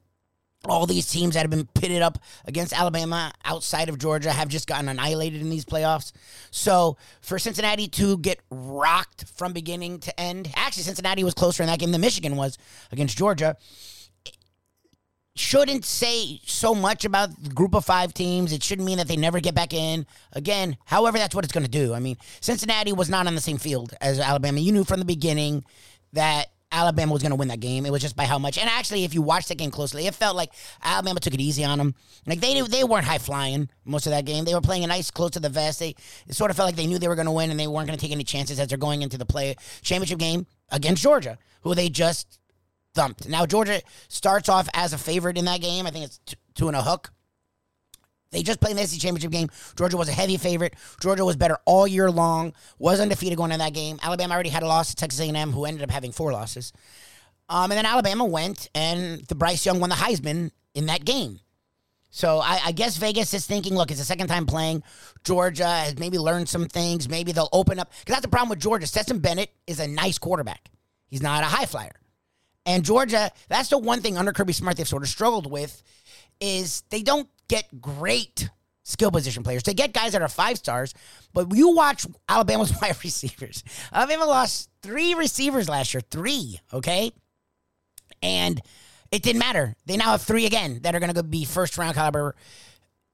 all 0.65 0.87
these 0.87 1.07
teams 1.07 1.35
that 1.35 1.43
have 1.43 1.51
been 1.51 1.67
pitted 1.67 2.03
up 2.03 2.19
against 2.45 2.73
Alabama 2.73 3.33
outside 3.45 3.89
of 3.89 3.97
Georgia 3.97 4.33
have 4.33 4.49
just 4.49 4.67
gotten 4.67 4.89
annihilated 4.89 5.41
in 5.41 5.51
these 5.51 5.65
playoffs. 5.65 6.11
So 6.51 6.97
for 7.21 7.39
Cincinnati 7.39 7.87
to 7.89 8.19
get 8.19 8.41
rocked 8.51 9.25
from 9.37 9.53
beginning 9.53 10.01
to 10.01 10.21
end, 10.21 10.51
actually, 10.57 10.83
Cincinnati 10.83 11.23
was 11.23 11.35
closer 11.35 11.63
in 11.63 11.69
that 11.69 11.79
game 11.79 11.93
than 11.93 12.01
Michigan 12.01 12.35
was 12.35 12.59
against 12.91 13.17
Georgia. 13.17 13.57
Shouldn't 15.39 15.85
say 15.85 16.41
so 16.47 16.75
much 16.75 17.05
about 17.05 17.43
the 17.43 17.51
group 17.51 17.75
of 17.75 17.85
five 17.85 18.13
teams. 18.13 18.53
It 18.53 18.63
shouldn't 18.63 18.85
mean 18.85 18.99
that 18.99 19.07
they 19.07 19.17
never 19.17 19.39
get 19.39 19.55
back 19.55 19.73
in. 19.73 20.05
Again, 20.33 20.77
however, 20.85 21.17
that's 21.17 21.35
what 21.35 21.45
it's 21.45 21.53
going 21.53 21.65
to 21.65 21.71
do. 21.71 21.95
I 21.95 22.01
mean, 22.01 22.17
Cincinnati 22.41 22.93
was 22.93 23.09
not 23.09 23.27
on 23.29 23.37
the 23.37 23.41
same 23.41 23.59
field 23.59 23.95
as 24.01 24.19
Alabama. 24.19 24.59
You 24.59 24.73
knew 24.73 24.83
from 24.83 24.99
the 24.99 25.05
beginning 25.05 25.65
that 26.13 26.49
Alabama 26.71 27.13
was 27.13 27.23
going 27.23 27.31
to 27.31 27.37
win 27.37 27.49
that 27.49 27.61
game. 27.61 27.87
It 27.87 27.93
was 27.93 28.03
just 28.03 28.17
by 28.17 28.25
how 28.25 28.39
much. 28.39 28.59
And 28.59 28.69
actually, 28.69 29.05
if 29.05 29.15
you 29.15 29.23
watch 29.23 29.49
that 29.49 29.57
game 29.59 29.71
closely, 29.71 30.07
it 30.07 30.15
felt 30.15 30.37
like 30.37 30.53
Alabama 30.83 31.21
took 31.21 31.35
it 31.35 31.41
easy 31.41 31.65
on 31.65 31.79
them. 31.79 31.95
Like 32.27 32.41
they 32.41 32.61
they 32.61 32.85
weren't 32.85 33.07
high 33.07 33.19
flying 33.19 33.71
most 33.85 34.07
of 34.07 34.11
that 34.11 34.25
game. 34.25 34.45
They 34.45 34.55
were 34.55 34.61
playing 34.61 34.85
a 34.85 34.89
nice 34.89 35.11
close 35.11 35.31
to 35.33 35.41
the 35.41 35.49
vest. 35.49 35.79
They 35.79 35.95
it 36.27 36.35
sort 36.35 36.51
of 36.51 36.57
felt 36.57 36.67
like 36.67 36.77
they 36.77 36.87
knew 36.87 36.99
they 36.99 37.09
were 37.09 37.15
going 37.15 37.27
to 37.27 37.33
win 37.33 37.51
and 37.51 37.59
they 37.59 37.67
weren't 37.67 37.87
going 37.87 37.99
to 37.99 38.03
take 38.05 38.13
any 38.13 38.25
chances 38.25 38.61
as 38.61 38.69
they're 38.69 38.77
going 38.77 39.03
into 39.03 39.17
the 39.17 39.25
play 39.25 39.57
championship 39.83 40.19
game 40.19 40.47
against 40.71 41.03
Georgia, 41.03 41.39
who 41.63 41.75
they 41.75 41.89
just 41.89 42.38
thumped. 42.99 43.29
Now 43.29 43.47
Georgia 43.47 43.81
starts 44.09 44.49
off 44.49 44.69
as 44.75 44.93
a 44.93 44.99
favorite 44.99 45.39
in 45.39 45.45
that 45.45 45.61
game. 45.61 45.87
I 45.87 45.91
think 45.91 46.07
it's 46.07 46.21
two 46.55 46.67
and 46.67 46.77
a 46.77 46.83
hook. 46.83 47.13
They 48.31 48.43
just 48.43 48.61
played 48.61 48.73
in 48.73 48.77
the 48.77 48.87
SEC 48.87 49.01
championship 49.01 49.31
game. 49.31 49.49
Georgia 49.77 49.97
was 49.97 50.09
a 50.09 50.13
heavy 50.13 50.37
favorite. 50.37 50.75
Georgia 51.01 51.25
was 51.25 51.37
better 51.37 51.59
all 51.65 51.87
year 51.87 52.11
long. 52.11 52.53
Was 52.79 53.01
undefeated 53.01 53.39
going 53.39 53.53
into 53.53 53.65
that 53.65 53.73
game. 53.73 53.99
Alabama 54.03 54.35
already 54.35 54.51
had 54.51 54.63
a 54.63 54.67
loss 54.67 54.91
to 54.91 54.97
Texas 54.97 55.21
A&M, 55.21 55.53
who 55.53 55.65
ended 55.65 55.83
up 55.83 55.91
having 55.91 56.13
four 56.13 56.33
losses. 56.33 56.73
Um, 57.49 57.71
and 57.71 57.79
then 57.79 57.87
Alabama 57.87 58.27
went, 58.27 58.69
and 58.75 59.25
the 59.29 59.35
Bryce 59.35 59.65
Young 59.65 59.81
won 59.81 59.89
the 59.89 59.97
Heisman 59.97 60.51
in 60.75 60.87
that 60.87 61.05
game. 61.05 61.41
So 62.11 62.41
I, 62.41 62.61
I, 62.67 62.73
guess 62.73 62.97
Vegas 62.97 63.33
is 63.33 63.47
thinking, 63.47 63.75
look, 63.75 63.91
it's 63.91 64.01
the 64.01 64.05
second 64.05 64.29
time 64.29 64.45
playing. 64.45 64.83
Georgia 65.25 65.67
has 65.67 65.99
maybe 65.99 66.19
learned 66.19 66.49
some 66.49 66.67
things. 66.67 67.09
Maybe 67.09 67.33
they'll 67.33 67.51
open 67.53 67.79
up. 67.79 67.91
Because 68.01 68.15
that's 68.15 68.23
the 68.23 68.29
problem 68.29 68.51
with 68.51 68.61
Georgia. 68.61 68.87
Stetson 68.87 69.21
Bennett 69.21 69.51
is 69.67 69.79
a 69.79 69.87
nice 69.87 70.19
quarterback. 70.19 70.71
He's 71.07 71.23
not 71.23 71.43
a 71.43 71.47
high 71.47 71.67
flyer. 71.67 71.93
And 72.69 72.85
Georgia, 72.85 73.33
that's 73.49 73.71
the 73.71 73.79
one 73.79 74.03
thing 74.03 74.19
under 74.19 74.31
Kirby 74.31 74.53
Smart 74.53 74.77
they've 74.77 74.87
sort 74.87 75.03
of 75.03 75.09
struggled 75.09 75.51
with 75.51 75.83
is 76.39 76.83
they 76.91 77.01
don't 77.01 77.27
get 77.49 77.81
great 77.81 78.51
skill 78.83 79.11
position 79.11 79.43
players. 79.43 79.63
They 79.63 79.73
get 79.73 79.95
guys 79.95 80.13
that 80.13 80.21
are 80.21 80.29
five 80.29 80.59
stars, 80.59 80.93
but 81.33 81.51
you 81.55 81.75
watch 81.75 82.07
Alabama's 82.29 82.71
wide 82.83 83.03
receivers. 83.03 83.65
Alabama 83.91 84.27
lost 84.27 84.69
three 84.83 85.15
receivers 85.15 85.67
last 85.67 85.95
year, 85.95 86.03
three, 86.11 86.61
okay? 86.75 87.11
And 88.23 88.61
it 89.11 89.23
didn't 89.23 89.41
matter. 89.41 89.75
They 89.87 89.97
now 89.97 90.11
have 90.11 90.23
three 90.23 90.45
again 90.45 90.81
that 90.83 90.95
are 90.95 91.01
going 91.01 91.15
to 91.15 91.23
be 91.23 91.47
first 91.47 91.79
round 91.79 91.95
caliber 91.95 92.37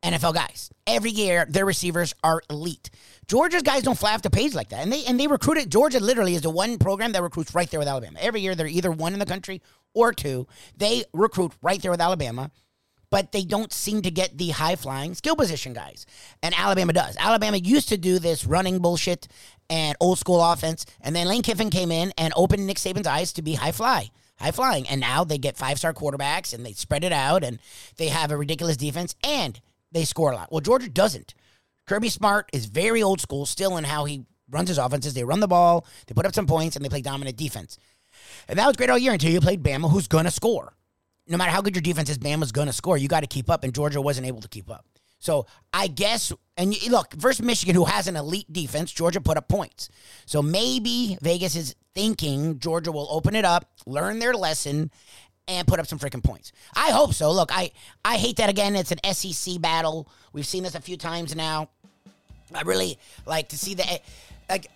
NFL 0.05 0.35
guys. 0.35 0.71
Every 0.87 1.11
year, 1.11 1.47
their 1.49 1.65
receivers 1.65 2.15
are 2.23 2.43
elite. 2.51 2.91
Georgia's 3.27 3.63
guys 3.63 3.83
don't 3.83 3.99
fly 3.99 4.15
off 4.15 4.23
the 4.23 4.31
page 4.31 4.55
like 4.55 4.69
that, 4.69 4.81
and 4.81 4.93
they 4.93 5.05
and 5.07 5.19
they 5.19 5.27
recruited. 5.27 5.71
Georgia 5.71 5.99
literally 5.99 6.35
is 6.35 6.43
the 6.43 6.51
one 6.51 6.79
program 6.79 7.13
that 7.13 7.23
recruits 7.23 7.55
right 7.55 7.71
there 7.71 7.81
with 7.81 7.89
Alabama. 7.89 8.19
Every 8.21 8.41
year, 8.41 8.55
they're 8.55 8.67
either 8.67 8.93
one 8.93 9.15
in 9.15 9.19
the 9.19 9.27
country 9.27 9.63
or 9.95 10.13
two. 10.13 10.47
They 10.77 11.05
recruit 11.13 11.53
right 11.63 11.81
there 11.81 11.91
with 11.91 12.01
Alabama 12.01 12.51
but 13.15 13.31
they 13.31 13.45
don't 13.45 13.73
seem 13.73 14.03
to 14.03 14.11
get 14.11 14.37
the 14.39 14.51
high 14.51 14.75
flying 14.75 15.15
skill 15.15 15.37
position 15.37 15.73
guys. 15.73 16.05
And 16.43 16.53
Alabama 16.59 16.93
does. 16.93 17.17
Alabama 17.17 17.59
used 17.59 17.89
to 17.91 17.97
do 17.97 18.19
this 18.19 18.45
running 18.45 18.81
bullshit 18.81 19.29
and 19.71 19.97
old 20.01 20.19
school 20.19 20.43
offense, 20.43 20.85
and 21.01 21.15
then 21.15 21.29
Lane 21.29 21.43
Kiffin 21.43 21.71
came 21.71 21.93
in 21.93 22.13
and 22.19 22.33
opened 22.35 22.67
Nick 22.67 22.79
Saban's 22.79 23.07
eyes 23.07 23.33
to 23.35 23.43
be 23.43 23.55
high 23.55 23.71
fly. 23.71 24.11
High 24.41 24.51
flying. 24.51 24.89
And 24.89 25.01
now 25.01 25.23
they 25.23 25.39
get 25.39 25.57
five 25.57 25.79
star 25.79 25.95
quarterbacks 25.95 26.53
and 26.53 26.67
they 26.67 26.73
spread 26.73 27.05
it 27.05 27.13
out 27.13 27.45
and 27.45 27.61
they 27.99 28.09
have 28.09 28.33
a 28.33 28.37
ridiculous 28.37 28.77
defense 28.77 29.15
and 29.23 29.61
they 29.95 30.05
score 30.05 30.33
a 30.33 30.37
lot. 30.37 30.53
Well, 30.53 30.61
Georgia 30.61 30.91
doesn't. 30.91 31.35
Kirby 31.87 32.11
Smart 32.11 32.51
is 32.53 32.67
very 32.67 33.03
old 33.03 33.21
school 33.21 33.47
still 33.47 33.79
in 33.79 33.85
how 33.85 34.05
he 34.05 34.27
runs 34.51 34.69
his 34.69 34.79
offenses. 34.79 35.15
They 35.15 35.25
run 35.25 35.41
the 35.41 35.49
ball, 35.49 35.87
they 36.07 36.15
put 36.15 36.27
up 36.27 36.35
some 36.35 36.47
points, 36.47 36.77
and 36.77 36.85
they 36.85 36.91
play 36.91 37.01
dominant 37.01 37.37
defense. 37.37 37.79
And 38.49 38.59
that 38.59 38.67
was 38.67 38.77
great 38.77 38.91
all 38.91 38.99
year 38.99 39.13
until 39.13 39.31
you 39.31 39.41
played 39.41 39.63
Bama, 39.63 39.91
who's 39.91 40.09
going 40.09 40.27
to 40.27 40.31
score 40.31 40.77
no 41.27 41.37
matter 41.37 41.51
how 41.51 41.61
good 41.61 41.75
your 41.75 41.83
defense 41.83 42.11
is, 42.11 42.19
Bama's 42.19 42.53
going 42.53 42.67
to 42.67 42.73
score. 42.73 42.97
You 42.97 43.09
got 43.09 43.21
to 43.21 43.27
keep 43.27 43.51
up, 43.51 43.65
and 43.65 43.75
Georgia 43.75 44.01
wasn't 44.01 44.27
able 44.27 44.41
to 44.41 44.49
keep 44.49 44.71
up. 44.71 44.87
So 45.19 45.47
I 45.73 45.87
guess, 45.87 46.33
and 46.59 46.77
look, 46.91 47.15
versus 47.15 47.45
Michigan, 47.45 47.75
who 47.75 47.87
has 47.87 48.09
an 48.09 48.17
elite 48.17 48.53
defense, 48.53 48.93
Georgia 48.93 49.23
put 49.23 49.39
up 49.39 49.49
points. 49.49 49.89
So 50.27 50.43
maybe 50.43 51.17
Vegas 51.23 51.57
is 51.57 51.75
thinking 51.95 52.59
Georgia 52.59 52.93
will 52.93 53.09
open 53.11 53.35
it 53.35 53.45
up, 53.45 53.71
learn 53.87 54.19
their 54.19 54.35
lesson, 54.35 54.91
and 55.49 55.67
put 55.67 55.79
up 55.79 55.87
some 55.87 55.99
freaking 55.99 56.23
points. 56.23 56.53
I 56.75 56.91
hope 56.91 57.15
so. 57.15 57.31
Look, 57.31 57.51
I 57.53 57.73
I 58.05 58.17
hate 58.17 58.37
that 58.37 58.51
again. 58.51 58.77
It's 58.77 58.93
an 58.93 59.01
SEC 59.13 59.61
battle. 59.61 60.09
We've 60.33 60.47
seen 60.47 60.63
this 60.63 60.75
a 60.75 60.81
few 60.81 60.97
times 60.97 61.35
now. 61.35 61.69
I 62.55 62.63
really 62.63 62.99
like 63.27 63.49
to 63.51 63.59
see 63.59 63.75
the 63.75 63.91
eh, 63.91 63.99
like 64.49 64.71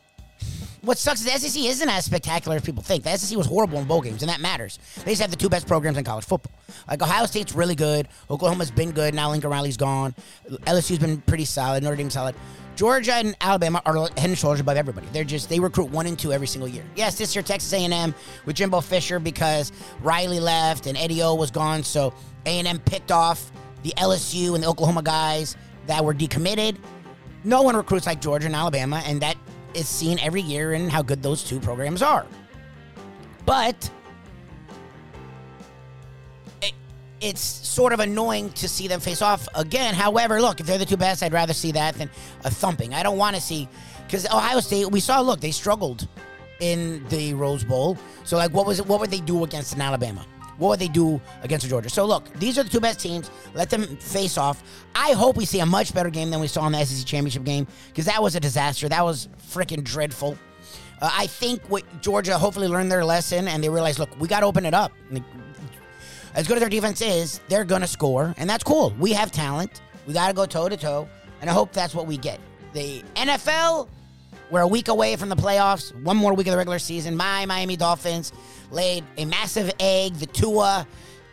what 0.83 0.97
sucks 0.97 1.21
is 1.21 1.27
the 1.27 1.39
SEC 1.39 1.65
isn't 1.65 1.89
as 1.89 2.05
spectacular 2.05 2.57
as 2.57 2.63
people 2.63 2.83
think. 2.83 3.03
The 3.03 3.17
SEC 3.17 3.37
was 3.37 3.47
horrible 3.47 3.79
in 3.79 3.85
bowl 3.85 4.01
games, 4.01 4.23
and 4.23 4.29
that 4.31 4.41
matters. 4.41 4.79
They 5.05 5.11
just 5.13 5.21
have 5.21 5.31
the 5.31 5.37
two 5.37 5.49
best 5.49 5.67
programs 5.67 5.99
in 5.99 6.05
college 6.05 6.25
football. 6.25 6.53
Like 6.89 7.03
Ohio 7.03 7.27
State's 7.27 7.55
really 7.55 7.75
good. 7.75 8.09
Oklahoma's 8.31 8.71
been 8.71 8.93
good. 8.93 9.15
Now 9.15 9.31
Lincoln 9.31 9.51
Riley's 9.51 9.77
gone. 9.77 10.15
LSU's 10.49 10.99
been 10.99 11.21
pretty 11.23 11.45
solid. 11.45 11.83
Notre 11.83 11.97
Dame's 11.97 12.15
solid. 12.15 12.35
Georgia 12.79 13.15
and 13.15 13.35
Alabama 13.41 13.83
are 13.85 13.97
head 13.97 14.13
and 14.29 14.39
shoulders 14.39 14.61
above 14.61 14.77
everybody. 14.77 15.09
They're 15.13 15.25
just 15.25 15.49
they 15.49 15.59
recruit 15.59 15.91
one 15.91 16.07
and 16.07 16.17
two 16.17 16.33
every 16.33 16.47
single 16.47 16.69
year. 16.69 16.85
Yes, 16.95 17.19
this 17.19 17.35
year 17.35 17.43
Texas 17.43 17.73
A&M 17.73 18.15
with 18.47 18.55
Jimbo 18.55 18.81
Fisher 18.83 19.19
because 19.19 19.73
Riley 20.01 20.39
left 20.39 20.87
and 20.87 20.97
Eddie 20.97 21.21
O 21.23 21.35
was 21.35 21.51
gone, 21.51 21.83
so 21.83 22.15
A&M 22.47 22.79
picked 22.79 23.11
off 23.11 23.51
the 23.83 23.93
LSU 23.97 24.55
and 24.55 24.63
the 24.63 24.69
Oklahoma 24.69 25.03
guys 25.03 25.57
that 25.89 26.05
were 26.05 26.15
decommitted. 26.15 26.77
No 27.43 27.63
one 27.63 27.75
recruits 27.75 28.07
like 28.07 28.21
Georgia 28.21 28.47
and 28.47 28.55
Alabama, 28.55 29.03
and 29.05 29.21
that 29.23 29.37
is 29.75 29.89
seen 29.89 30.21
every 30.21 30.43
year 30.43 30.73
in 30.75 30.89
how 30.89 31.03
good 31.03 31.21
those 31.21 31.43
two 31.43 31.59
programs 31.59 32.01
are. 32.01 32.27
But 33.45 33.91
it's 37.21 37.41
sort 37.41 37.93
of 37.93 38.01
annoying 38.01 38.51
to 38.53 38.69
see 38.69 38.89
them 38.89 39.01
face 39.01 39.23
off 39.23 39.49
again. 39.55 39.95
However, 39.95 40.41
look, 40.41 40.61
if 40.61 40.67
they're 40.67 40.79
the 40.79 40.87
two 40.87 40.97
best, 40.97 41.23
I'd 41.23 41.33
rather 41.33 41.53
see 41.53 41.73
that 41.73 41.95
than 41.95 42.11
a 42.45 42.51
thumping. 42.51 42.95
I 42.95 43.03
don't 43.03 43.19
want 43.19 43.37
to 43.37 43.43
see 43.43 43.69
because 44.07 44.27
Ohio 44.27 44.61
State. 44.61 44.91
We 44.91 45.01
saw, 45.01 45.21
look, 45.21 45.41
they 45.41 45.51
struggled 45.51 46.07
in 46.61 47.07
the 47.09 47.35
Rose 47.35 47.65
Bowl. 47.65 47.97
So, 48.25 48.37
like, 48.37 48.53
what 48.53 48.67
was 48.67 48.81
it? 48.81 48.87
What 48.87 49.01
would 49.01 49.11
they 49.11 49.21
do 49.21 49.45
against 49.45 49.75
an 49.75 49.81
Alabama? 49.81 50.25
What 50.59 50.71
would 50.71 50.81
they 50.81 50.89
do 50.89 51.21
against 51.43 51.69
Georgia? 51.69 51.89
So 51.89 52.05
look, 52.05 52.33
these 52.35 52.59
are 52.59 52.65
the 52.65 52.69
two 52.69 52.81
best 52.81 52.99
teams. 53.01 53.31
Let 53.55 53.71
them 53.71 53.97
face 53.99 54.37
off. 54.37 54.63
I 54.95 55.13
hope 55.13 55.37
we 55.37 55.45
see 55.45 55.61
a 55.61 55.67
much 55.67 55.95
better 55.95 56.11
game 56.11 56.31
than 56.31 56.41
we 56.41 56.49
saw 56.49 56.67
in 56.67 56.73
the 56.73 56.85
SEC 56.85 57.07
championship 57.07 57.45
game 57.45 57.67
because 57.89 58.07
that 58.07 58.21
was 58.21 58.35
a 58.35 58.41
disaster. 58.41 58.89
That 58.89 59.05
was 59.05 59.29
freaking 59.51 59.85
dreadful. 59.85 60.37
Uh, 61.01 61.11
I 61.13 61.29
think 61.29 61.63
what 61.69 61.85
Georgia 62.03 62.37
hopefully 62.37 62.67
learned 62.67 62.91
their 62.91 63.05
lesson 63.05 63.47
and 63.47 63.63
they 63.63 63.69
realized, 63.69 64.01
look, 64.01 64.11
we 64.19 64.27
got 64.27 64.41
to 64.41 64.47
open 64.47 64.67
it 64.67 64.75
up. 64.75 64.93
As 66.35 66.47
good 66.47 66.57
as 66.57 66.61
their 66.61 66.69
defense 66.69 67.01
is, 67.01 67.41
they're 67.49 67.65
going 67.65 67.81
to 67.81 67.87
score, 67.87 68.35
and 68.37 68.49
that's 68.49 68.65
cool. 68.65 68.95
We 68.99 69.13
have 69.13 69.33
talent. 69.33 69.81
We 70.07 70.15
got 70.15 70.29
to 70.29 70.35
go 70.35 70.47
toe 70.47 70.69
to 70.69 70.77
toe, 70.77 71.09
and 71.41 71.51
I 71.51 71.53
hope 71.53 71.73
that's 71.73 71.95
what 71.95 72.07
we 72.07 72.17
get. 72.17 72.41
The 72.73 73.03
NFL, 73.17 73.89
we're 74.51 74.61
a 74.61 74.67
week 74.67 74.89
away 74.89 75.17
from 75.17 75.29
the 75.29 75.37
playoffs. 75.37 75.95
One 76.03 76.17
more 76.17 76.35
week 76.35 76.47
of 76.47 76.53
the 76.53 76.57
regular 76.57 76.79
season. 76.79 77.17
My 77.17 77.47
Miami 77.47 77.77
Dolphins 77.77 78.33
laid 78.71 79.05
a 79.17 79.25
massive 79.25 79.71
egg. 79.81 80.15
The 80.15 80.27
Tua 80.27 80.87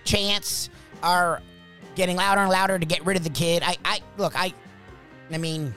chants 0.05 0.69
are 1.03 1.41
getting 1.95 2.15
louder 2.17 2.41
and 2.41 2.49
louder 2.49 2.79
to 2.79 2.85
get 2.85 3.05
rid 3.05 3.17
of 3.17 3.23
the 3.23 3.29
kid. 3.29 3.63
I, 3.65 3.77
I 3.83 3.99
look, 4.17 4.33
I, 4.35 4.53
I 5.31 5.37
mean, 5.37 5.73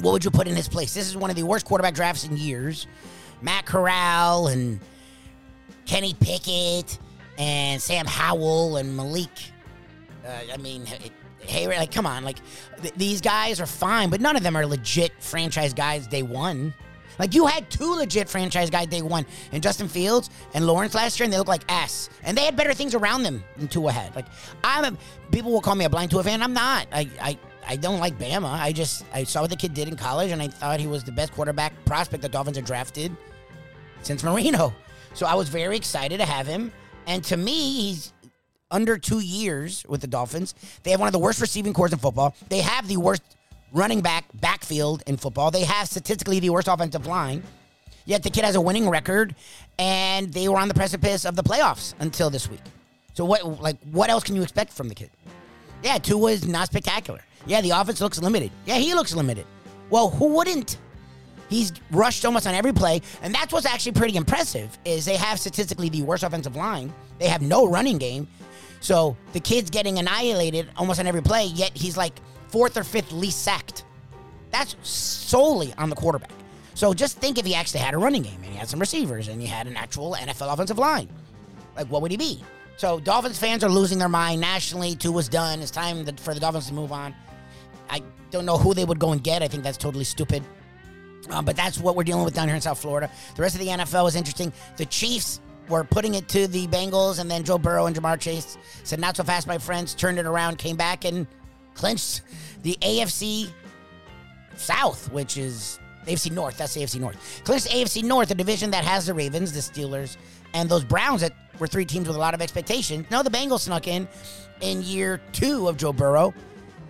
what 0.00 0.12
would 0.12 0.24
you 0.24 0.30
put 0.30 0.46
in 0.46 0.56
his 0.56 0.68
place? 0.68 0.94
This 0.94 1.06
is 1.06 1.16
one 1.16 1.30
of 1.30 1.36
the 1.36 1.42
worst 1.42 1.64
quarterback 1.64 1.94
drafts 1.94 2.24
in 2.24 2.36
years. 2.36 2.86
Matt 3.42 3.66
Corral 3.66 4.48
and 4.48 4.80
Kenny 5.84 6.14
Pickett 6.14 6.98
and 7.38 7.80
Sam 7.80 8.06
Howell 8.06 8.76
and 8.76 8.96
Malik. 8.96 9.30
Uh, 10.26 10.52
I 10.52 10.56
mean, 10.56 10.86
hey, 11.40 11.66
like, 11.68 11.92
come 11.92 12.06
on, 12.06 12.24
like 12.24 12.38
th- 12.82 12.94
these 12.94 13.20
guys 13.20 13.60
are 13.60 13.66
fine, 13.66 14.10
but 14.10 14.20
none 14.20 14.36
of 14.36 14.42
them 14.42 14.56
are 14.56 14.66
legit 14.66 15.12
franchise 15.20 15.72
guys 15.72 16.06
day 16.06 16.22
one. 16.22 16.74
Like 17.18 17.34
you 17.34 17.46
had 17.46 17.70
two 17.70 17.94
legit 17.94 18.28
franchise 18.28 18.70
guys 18.70 18.88
day 18.88 19.02
one, 19.02 19.24
and 19.52 19.62
Justin 19.62 19.88
Fields 19.88 20.30
and 20.54 20.66
Lawrence 20.66 20.94
last 20.94 21.18
year, 21.18 21.24
and 21.24 21.32
they 21.32 21.38
look 21.38 21.48
like 21.48 21.62
ass. 21.68 22.10
And 22.22 22.36
they 22.36 22.44
had 22.44 22.56
better 22.56 22.74
things 22.74 22.94
around 22.94 23.22
them 23.22 23.42
than 23.56 23.68
Tua 23.68 23.92
had. 23.92 24.14
Like 24.14 24.26
I'm, 24.64 24.94
a, 24.94 24.98
people 25.30 25.50
will 25.50 25.60
call 25.60 25.74
me 25.74 25.84
a 25.84 25.90
blind 25.90 26.10
Tua 26.10 26.22
fan. 26.22 26.42
I'm 26.42 26.52
not. 26.52 26.86
I, 26.92 27.08
I, 27.20 27.38
I 27.66 27.76
don't 27.76 28.00
like 28.00 28.18
Bama. 28.18 28.52
I 28.52 28.72
just 28.72 29.04
I 29.14 29.24
saw 29.24 29.40
what 29.40 29.50
the 29.50 29.56
kid 29.56 29.74
did 29.74 29.88
in 29.88 29.96
college, 29.96 30.30
and 30.30 30.42
I 30.42 30.48
thought 30.48 30.78
he 30.78 30.86
was 30.86 31.04
the 31.04 31.12
best 31.12 31.32
quarterback 31.32 31.72
prospect 31.84 32.22
the 32.22 32.28
Dolphins 32.28 32.56
have 32.56 32.66
drafted 32.66 33.16
since 34.02 34.22
Marino. 34.22 34.74
So 35.14 35.26
I 35.26 35.34
was 35.34 35.48
very 35.48 35.76
excited 35.76 36.18
to 36.18 36.26
have 36.26 36.46
him. 36.46 36.70
And 37.06 37.22
to 37.24 37.36
me, 37.36 37.52
he's 37.52 38.12
under 38.70 38.98
two 38.98 39.20
years 39.20 39.84
with 39.88 40.00
the 40.00 40.06
Dolphins. 40.06 40.54
They 40.82 40.90
have 40.90 41.00
one 41.00 41.08
of 41.08 41.12
the 41.12 41.18
worst 41.18 41.40
receiving 41.40 41.72
cores 41.72 41.92
in 41.92 41.98
football. 41.98 42.34
They 42.48 42.60
have 42.60 42.88
the 42.88 42.96
worst 42.96 43.22
running 43.72 44.00
back 44.00 44.24
backfield 44.34 45.02
in 45.06 45.16
football. 45.16 45.50
They 45.50 45.64
have 45.64 45.88
statistically 45.88 46.40
the 46.40 46.50
worst 46.50 46.68
offensive 46.68 47.06
line. 47.06 47.42
Yet 48.04 48.22
the 48.22 48.30
kid 48.30 48.44
has 48.44 48.54
a 48.54 48.60
winning 48.60 48.88
record, 48.88 49.34
and 49.78 50.32
they 50.32 50.48
were 50.48 50.58
on 50.58 50.68
the 50.68 50.74
precipice 50.74 51.24
of 51.24 51.34
the 51.34 51.42
playoffs 51.42 51.94
until 51.98 52.30
this 52.30 52.48
week. 52.48 52.60
So 53.14 53.24
what 53.24 53.60
like 53.60 53.78
what 53.90 54.10
else 54.10 54.22
can 54.22 54.36
you 54.36 54.42
expect 54.42 54.72
from 54.72 54.88
the 54.88 54.94
kid? 54.94 55.10
Yeah, 55.82 55.98
Tua 55.98 56.30
is 56.32 56.46
not 56.46 56.68
spectacular. 56.68 57.20
Yeah, 57.46 57.60
the 57.60 57.70
offense 57.70 58.00
looks 58.00 58.20
limited. 58.20 58.50
Yeah, 58.64 58.76
he 58.76 58.94
looks 58.94 59.14
limited. 59.14 59.46
Well, 59.90 60.10
who 60.10 60.28
wouldn't? 60.34 60.78
He's 61.48 61.72
rushed 61.90 62.24
almost 62.24 62.46
on 62.46 62.54
every 62.54 62.72
play, 62.72 63.02
and 63.22 63.34
that's 63.34 63.52
what's 63.52 63.66
actually 63.66 63.92
pretty 63.92 64.16
impressive. 64.16 64.76
Is 64.84 65.04
they 65.04 65.16
have 65.16 65.38
statistically 65.38 65.88
the 65.88 66.02
worst 66.02 66.22
offensive 66.22 66.56
line. 66.56 66.92
They 67.18 67.28
have 67.28 67.42
no 67.42 67.68
running 67.68 67.98
game, 67.98 68.26
so 68.80 69.16
the 69.32 69.40
kid's 69.40 69.70
getting 69.70 69.98
annihilated 69.98 70.68
almost 70.76 71.00
on 71.00 71.06
every 71.06 71.22
play. 71.22 71.46
Yet 71.46 71.72
he's 71.74 71.96
like 71.96 72.14
fourth 72.48 72.76
or 72.76 72.84
fifth 72.84 73.12
least 73.12 73.42
sacked. 73.42 73.84
That's 74.50 74.76
solely 74.82 75.72
on 75.78 75.90
the 75.90 75.96
quarterback. 75.96 76.30
So 76.74 76.92
just 76.92 77.18
think 77.18 77.38
if 77.38 77.46
he 77.46 77.54
actually 77.54 77.80
had 77.80 77.94
a 77.94 77.98
running 77.98 78.22
game 78.22 78.38
and 78.42 78.52
he 78.52 78.56
had 78.56 78.68
some 78.68 78.78
receivers 78.80 79.28
and 79.28 79.40
he 79.40 79.46
had 79.46 79.66
an 79.66 79.76
actual 79.76 80.14
NFL 80.14 80.52
offensive 80.52 80.78
line, 80.78 81.08
like 81.74 81.86
what 81.88 82.02
would 82.02 82.10
he 82.10 82.16
be? 82.16 82.42
So 82.76 83.00
Dolphins 83.00 83.38
fans 83.38 83.64
are 83.64 83.70
losing 83.70 83.98
their 83.98 84.08
mind 84.08 84.40
nationally. 84.40 84.94
Tua 84.94 85.12
was 85.12 85.28
done. 85.28 85.60
It's 85.60 85.70
time 85.70 86.04
for 86.16 86.34
the 86.34 86.40
Dolphins 86.40 86.66
to 86.68 86.74
move 86.74 86.92
on. 86.92 87.14
I 87.88 88.02
don't 88.30 88.44
know 88.44 88.58
who 88.58 88.74
they 88.74 88.84
would 88.84 88.98
go 88.98 89.12
and 89.12 89.24
get. 89.24 89.42
I 89.42 89.48
think 89.48 89.62
that's 89.62 89.78
totally 89.78 90.04
stupid. 90.04 90.42
Um, 91.30 91.44
but 91.44 91.56
that's 91.56 91.78
what 91.78 91.96
we're 91.96 92.04
dealing 92.04 92.24
with 92.24 92.34
down 92.34 92.48
here 92.48 92.54
in 92.54 92.60
South 92.60 92.78
Florida. 92.78 93.10
The 93.34 93.42
rest 93.42 93.54
of 93.54 93.60
the 93.60 93.68
NFL 93.68 94.08
is 94.08 94.16
interesting. 94.16 94.52
The 94.76 94.86
Chiefs 94.86 95.40
were 95.68 95.84
putting 95.84 96.14
it 96.14 96.28
to 96.28 96.46
the 96.46 96.66
Bengals, 96.68 97.18
and 97.18 97.30
then 97.30 97.44
Joe 97.44 97.58
Burrow 97.58 97.86
and 97.86 97.96
Ja'Marr 97.96 98.20
Chase 98.20 98.56
said, 98.84 99.00
"Not 99.00 99.16
so 99.16 99.24
fast, 99.24 99.46
my 99.46 99.58
friends." 99.58 99.94
Turned 99.94 100.18
it 100.18 100.26
around, 100.26 100.58
came 100.58 100.76
back, 100.76 101.04
and 101.04 101.26
clinched 101.74 102.22
the 102.62 102.78
AFC 102.80 103.50
South, 104.56 105.10
which 105.12 105.36
is 105.36 105.78
AFC 106.06 106.30
North. 106.30 106.56
That's 106.58 106.76
AFC 106.76 107.00
North. 107.00 107.16
Clinched 107.44 107.68
AFC 107.68 108.02
North, 108.02 108.30
a 108.30 108.34
division 108.34 108.70
that 108.70 108.84
has 108.84 109.06
the 109.06 109.14
Ravens, 109.14 109.52
the 109.52 109.60
Steelers, 109.60 110.16
and 110.54 110.68
those 110.68 110.84
Browns 110.84 111.20
that 111.20 111.32
were 111.58 111.66
three 111.66 111.84
teams 111.84 112.06
with 112.06 112.16
a 112.16 112.20
lot 112.20 112.34
of 112.34 112.40
expectation. 112.40 113.06
No, 113.10 113.22
the 113.22 113.30
Bengals 113.30 113.60
snuck 113.60 113.88
in 113.88 114.08
in 114.60 114.82
year 114.82 115.20
two 115.32 115.68
of 115.68 115.76
Joe 115.76 115.92
Burrow 115.92 116.32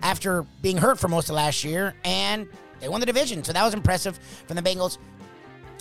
after 0.03 0.43
being 0.61 0.77
hurt 0.77 0.99
for 0.99 1.07
most 1.07 1.29
of 1.29 1.35
last 1.35 1.63
year, 1.63 1.93
and 2.05 2.47
they 2.79 2.89
won 2.89 2.99
the 2.99 3.05
division. 3.05 3.43
So 3.43 3.53
that 3.53 3.63
was 3.63 3.73
impressive 3.73 4.19
from 4.47 4.55
the 4.55 4.61
Bengals. 4.61 4.97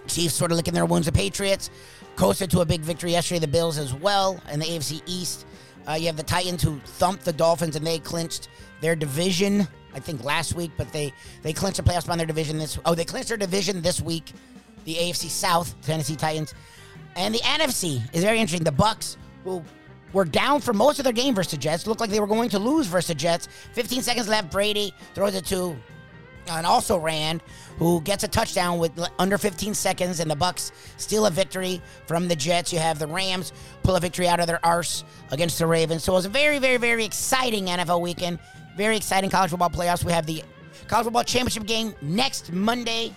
Chiefs 0.06 0.35
sort 0.35 0.52
of 0.52 0.56
licking 0.56 0.74
their 0.74 0.87
wounds. 0.87 1.06
The 1.06 1.12
Patriots 1.12 1.70
coasted 2.14 2.50
to 2.52 2.61
a 2.61 2.64
big 2.64 2.80
victory 2.80 3.12
yesterday. 3.12 3.40
The 3.40 3.48
Bills 3.48 3.78
as 3.78 3.92
well 3.92 4.40
in 4.50 4.61
the 4.61 4.66
AFC 4.66 5.02
East. 5.06 5.46
Uh, 5.88 5.94
you 5.94 6.06
have 6.06 6.16
the 6.16 6.22
Titans 6.22 6.62
who 6.62 6.78
thumped 6.80 7.24
the 7.24 7.32
Dolphins 7.32 7.76
and 7.76 7.87
they 7.87 7.98
clinched 7.98 8.48
their 8.80 8.96
division. 8.96 9.66
I 9.94 9.98
think 9.98 10.22
last 10.24 10.54
week, 10.54 10.72
but 10.76 10.92
they 10.92 11.12
they 11.42 11.52
clinched 11.52 11.78
a 11.78 11.82
playoff 11.82 12.02
spot 12.02 12.14
in 12.14 12.18
their 12.18 12.26
division 12.26 12.59
this. 12.59 12.78
Oh, 12.85 12.94
they 12.94 13.04
clinched 13.04 13.28
their 13.28 13.38
division 13.38 13.80
this 13.80 14.00
week. 14.00 14.32
The 14.85 14.94
AFC 14.94 15.28
South, 15.28 15.74
Tennessee 15.82 16.16
Titans, 16.16 16.54
and 17.16 17.35
the 17.35 17.38
NFC 17.38 18.02
is 18.14 18.22
very 18.22 18.38
interesting. 18.38 18.62
The 18.62 18.70
Bucs, 18.70 19.16
who 19.42 19.62
were 20.12 20.24
down 20.24 20.61
for 20.61 20.72
most 20.72 20.98
of 20.98 21.04
their 21.04 21.12
game 21.12 21.35
versus 21.35 21.52
the 21.52 21.59
Jets, 21.59 21.87
looked 21.87 22.00
like 22.00 22.11
they 22.11 22.20
were 22.20 22.26
going 22.26 22.50
to 22.50 22.59
lose 22.59 22.87
versus 22.87 23.09
the 23.09 23.14
Jets. 23.14 23.48
15 23.72 24.02
seconds 24.02 24.28
left. 24.28 24.50
Brady 24.50 24.92
throws 25.14 25.35
it 25.35 25.46
to 25.46 25.76
and 26.48 26.66
also 26.66 26.98
Rand, 26.98 27.42
who 27.78 28.00
gets 28.02 28.24
a 28.24 28.28
touchdown 28.28 28.78
with 28.78 28.92
under 29.18 29.38
15 29.38 29.74
seconds, 29.74 30.20
and 30.20 30.30
the 30.30 30.35
Bucs 30.35 30.72
steal 30.96 31.26
a 31.26 31.30
victory 31.30 31.80
from 32.06 32.28
the 32.28 32.37
Jets. 32.37 32.72
You 32.72 32.78
have 32.78 32.98
the 32.98 33.06
Rams 33.06 33.52
pull 33.82 33.96
a 33.96 34.00
victory 34.00 34.28
out 34.28 34.40
of 34.40 34.46
their 34.46 34.64
arse 34.64 35.04
against 35.30 35.59
the 35.59 35.66
Ravens. 35.66 36.04
So 36.04 36.12
it 36.12 36.16
was 36.16 36.26
a 36.26 36.30
very, 36.30 36.59
very, 36.59 36.76
very 36.76 37.04
exciting 37.04 37.66
NFL 37.66 38.00
weekend. 38.00 38.38
Very 38.76 38.96
exciting 38.96 39.30
college 39.30 39.50
football 39.50 39.70
playoffs. 39.70 40.04
We 40.04 40.12
have 40.12 40.26
the 40.26 40.42
college 40.88 41.04
football 41.04 41.24
championship 41.24 41.66
game 41.66 41.94
next 42.02 42.52
Monday, 42.52 43.14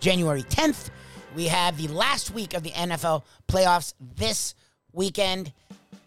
January 0.00 0.42
10th. 0.44 0.90
We 1.34 1.46
have 1.46 1.76
the 1.76 1.88
last 1.88 2.32
week 2.32 2.54
of 2.54 2.62
the 2.62 2.70
NFL 2.70 3.22
playoffs 3.48 3.94
this 4.16 4.54
weekend, 4.92 5.52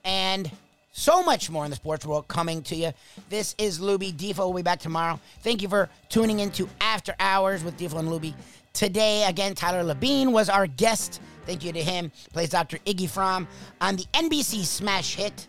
and 0.03 0.49
so 0.95 1.21
much 1.21 1.49
more 1.49 1.65
in 1.65 1.69
the 1.69 1.75
sports 1.75 2.05
world 2.05 2.25
coming 2.29 2.61
to 2.63 2.75
you. 2.75 2.93
This 3.29 3.53
is 3.57 3.79
Luby. 3.79 4.13
Defo 4.13 4.39
will 4.39 4.53
be 4.53 4.61
back 4.61 4.79
tomorrow. 4.79 5.19
Thank 5.41 5.61
you 5.61 5.67
for 5.67 5.89
tuning 6.07 6.39
in 6.39 6.51
to 6.51 6.69
After 6.79 7.13
Hours 7.19 7.65
with 7.65 7.77
Defo 7.77 7.99
and 7.99 8.07
Luby. 8.07 8.33
Today, 8.71 9.25
again, 9.25 9.55
Tyler 9.55 9.83
Labine 9.83 10.31
was 10.31 10.49
our 10.49 10.67
guest. 10.67 11.21
Thank 11.45 11.65
you 11.65 11.73
to 11.73 11.83
him. 11.83 12.11
Plays 12.31 12.49
Dr. 12.49 12.77
Iggy 12.85 13.09
Fromm 13.09 13.45
on 13.81 13.97
the 13.97 14.05
NBC 14.13 14.63
smash 14.63 15.15
hit 15.15 15.47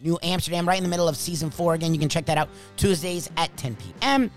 New 0.00 0.18
Amsterdam, 0.22 0.66
right 0.66 0.78
in 0.78 0.82
the 0.82 0.90
middle 0.90 1.08
of 1.08 1.16
season 1.16 1.50
four. 1.50 1.74
Again, 1.74 1.92
you 1.92 2.00
can 2.00 2.08
check 2.08 2.24
that 2.26 2.38
out 2.38 2.48
Tuesdays 2.76 3.30
at 3.36 3.54
10 3.56 3.76
p.m. 3.76 4.30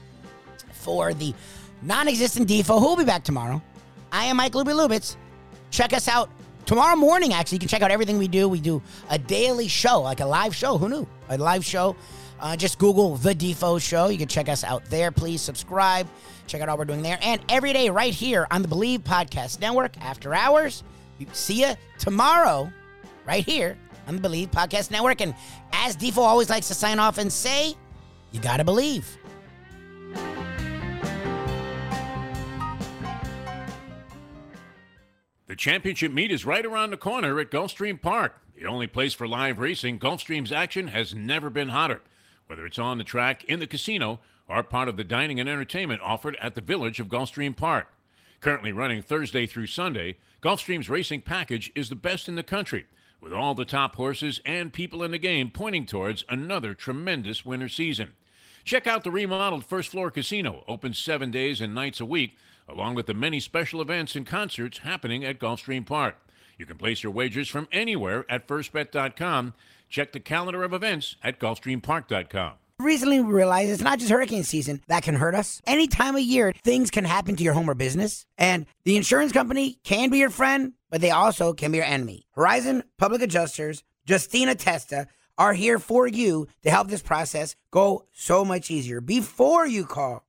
For 0.74 1.14
the 1.14 1.34
non 1.82 2.08
existent 2.10 2.50
Defo, 2.50 2.80
who 2.80 2.86
will 2.86 2.98
be 2.98 3.06
back 3.06 3.24
tomorrow. 3.24 3.62
I 4.12 4.26
am 4.26 4.38
Mike 4.38 4.54
Luby 4.54 4.74
Lubitz. 4.74 5.16
Check 5.72 5.94
us 5.94 6.08
out 6.08 6.30
tomorrow 6.70 6.96
morning, 6.96 7.34
actually, 7.34 7.56
you 7.56 7.60
can 7.62 7.68
check 7.68 7.82
out 7.82 7.90
everything 7.90 8.20
we 8.20 8.28
do. 8.28 8.48
We 8.48 8.62
do 8.62 8.80
a 9.10 9.18
daily 9.18 9.68
show, 9.68 10.02
like 10.02 10.20
a 10.20 10.26
live 10.26 10.56
show. 10.56 10.78
Who 10.78 10.88
knew? 10.88 11.08
A 11.30 11.36
live 11.36 11.66
show. 11.66 11.96
Uh, 12.40 12.56
just 12.56 12.78
Google 12.78 13.16
The 13.16 13.34
Defo 13.34 13.82
Show. 13.82 14.10
You 14.10 14.20
can 14.20 14.28
check 14.28 14.48
us 14.48 14.64
out 14.64 14.86
there. 14.86 15.12
Please 15.12 15.42
subscribe. 15.42 16.08
Check 16.46 16.62
out 16.62 16.70
all 16.70 16.78
we're 16.78 16.86
doing 16.86 17.02
there. 17.02 17.18
And 17.24 17.42
every 17.50 17.74
day, 17.74 17.90
right 17.90 18.14
here 18.14 18.46
on 18.52 18.62
the 18.62 18.68
Bleav 18.68 19.00
Podcast 19.00 19.60
Network, 19.60 19.98
after 20.00 20.36
hours. 20.36 20.84
See 21.34 21.62
you 21.62 21.74
tomorrow, 21.98 22.72
right 23.26 23.44
here 23.44 23.76
on 24.08 24.18
the 24.18 24.30
Bleav 24.30 24.52
Podcast 24.52 24.92
Network. 24.92 25.22
And 25.22 25.34
as 25.74 25.98
Defo 25.98 26.20
always 26.20 26.52
likes 26.52 26.68
to 26.68 26.76
sign 26.76 27.00
off 27.00 27.18
and 27.18 27.34
say, 27.34 27.74
you 28.32 28.40
got 28.40 28.58
to 28.58 28.64
believe. 28.64 29.18
The 35.50 35.56
championship 35.56 36.12
meet 36.12 36.32
is 36.32 36.46
right 36.46 36.64
around 36.64 36.92
the 36.92 36.98
corner 36.98 37.40
at 37.40 37.50
Gulfstream 37.50 38.00
Park. 38.00 38.40
The 38.56 38.68
only 38.68 38.86
place 38.86 39.16
for 39.16 39.28
live 39.28 39.58
racing, 39.58 39.98
Gulfstream's 39.98 40.52
action 40.52 40.90
has 40.90 41.16
never 41.16 41.50
been 41.50 41.70
hotter. 41.70 42.02
Whether 42.46 42.68
it's 42.68 42.78
on 42.78 43.00
the 43.00 43.04
track, 43.04 43.46
in 43.46 43.60
the 43.60 43.66
casino, 43.66 44.20
or 44.48 44.62
part 44.62 44.88
of 44.88 44.96
the 44.96 45.04
dining 45.04 45.40
and 45.40 45.50
entertainment 45.50 46.04
offered 46.04 46.38
at 46.40 46.54
the 46.54 46.62
village 46.62 47.00
of 47.00 47.08
Gulfstream 47.08 47.58
Park. 47.58 47.88
Currently 48.42 48.72
running 48.72 49.02
Thursday 49.02 49.48
through 49.48 49.66
Sunday, 49.66 50.18
Gulfstream's 50.40 50.88
racing 50.88 51.22
package 51.22 51.72
is 51.74 51.90
the 51.90 51.96
best 51.96 52.28
in 52.30 52.36
the 52.36 52.44
country, 52.44 52.86
with 53.20 53.34
all 53.34 53.56
the 53.56 53.66
top 53.66 53.96
horses 53.96 54.42
and 54.46 54.72
people 54.72 55.02
in 55.02 55.10
the 55.10 55.18
game 55.18 55.50
pointing 55.50 55.88
towards 55.88 56.26
another 56.30 56.76
tremendous 56.76 57.44
winter 57.44 57.70
season. 57.70 58.14
Check 58.66 58.86
out 58.86 59.04
the 59.04 59.10
remodeled 59.10 59.66
first 59.66 59.90
floor 59.90 60.12
casino, 60.12 60.64
open 60.68 60.94
seven 60.94 61.32
days 61.32 61.60
and 61.60 61.74
nights 61.74 62.00
a 62.00 62.06
week 62.06 62.38
along 62.70 62.96
with 62.96 63.08
the 63.08 63.14
many 63.14 63.40
special 63.40 63.82
events 63.82 64.16
and 64.16 64.26
concerts 64.26 64.80
happening 64.80 65.26
at 65.26 65.40
Gulfstream 65.40 65.86
Park. 65.86 66.16
You 66.58 66.66
can 66.66 66.78
place 66.78 67.04
your 67.04 67.12
wagers 67.12 67.48
from 67.48 67.68
anywhere 67.72 68.26
at 68.30 68.48
firstbet.com. 68.48 69.54
Check 69.90 70.12
the 70.12 70.20
calendar 70.20 70.64
of 70.64 70.74
events 70.74 71.16
at 71.24 71.40
gulfstreampark.com. 71.40 72.54
Recently, 72.80 73.20
we 73.20 73.34
realized 73.34 73.72
it's 73.72 73.82
not 73.82 74.00
just 74.00 74.12
hurricane 74.12 74.44
season 74.44 74.82
that 74.88 75.04
can 75.04 75.16
hurt 75.16 75.36
us. 75.36 75.62
Any 75.68 75.88
time 75.88 76.16
of 76.16 76.22
year, 76.22 76.54
things 76.64 76.90
can 76.90 77.04
happen 77.04 77.36
to 77.36 77.44
your 77.44 77.54
home 77.54 77.70
or 77.70 77.74
business. 77.74 78.26
And 78.38 78.66
the 78.86 78.96
insurance 78.96 79.34
company 79.34 79.80
can 79.84 80.10
be 80.10 80.20
your 80.20 80.30
friend, 80.30 80.74
but 80.90 81.02
they 81.02 81.12
also 81.12 81.54
can 81.54 81.72
be 81.72 81.80
your 81.80 81.86
enemy. 81.86 82.26
Horizon 82.36 82.84
Public 82.98 83.22
Adjusters, 83.22 83.84
Justina 84.08 84.56
Testa, 84.56 85.08
are 85.38 85.54
here 85.54 85.78
for 85.78 86.08
you 86.08 86.48
to 86.64 86.70
help 86.70 86.88
this 86.88 87.02
process 87.02 87.56
go 87.72 88.06
so 88.14 88.46
much 88.46 88.72
easier. 88.72 89.02
Before 89.02 89.68
you 89.68 89.86
call, 89.86 90.24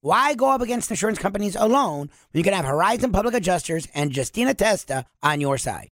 why 0.00 0.34
go 0.34 0.50
up 0.50 0.60
against 0.60 0.90
insurance 0.90 1.18
companies 1.18 1.56
alone 1.56 2.10
when 2.32 2.38
you 2.40 2.42
can 2.42 2.54
have 2.54 2.64
Horizon 2.64 3.12
Public 3.12 3.34
Adjusters 3.34 3.86
and 3.94 4.16
Justina 4.16 4.54
Testa 4.54 5.04
on 5.22 5.40
your 5.40 5.58
side? 5.58 5.88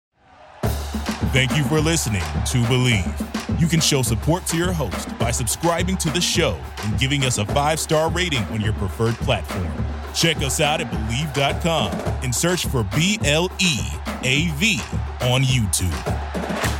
Thank 1.32 1.56
you 1.56 1.64
for 1.64 1.80
listening 1.80 2.22
to 2.22 2.58
Bleav. 2.64 3.60
You 3.60 3.66
can 3.66 3.80
show 3.80 4.02
support 4.02 4.46
to 4.46 4.56
your 4.56 4.72
host 4.72 5.18
by 5.18 5.30
subscribing 5.30 5.96
to 5.98 6.10
the 6.10 6.20
show 6.20 6.58
and 6.84 6.98
giving 6.98 7.24
us 7.24 7.38
a 7.38 7.46
five 7.46 7.80
star 7.80 8.10
rating 8.10 8.42
on 8.44 8.60
your 8.60 8.72
preferred 8.74 9.14
platform. 9.16 9.68
Check 10.14 10.38
us 10.38 10.60
out 10.60 10.80
at 10.80 10.90
Bleav.com 10.90 11.92
and 12.22 12.34
search 12.34 12.66
for 12.66 12.84
B 12.96 13.18
L 13.24 13.50
E 13.58 13.80
A 14.22 14.48
V 14.52 14.80
on 15.20 15.42
YouTube. 15.42 16.75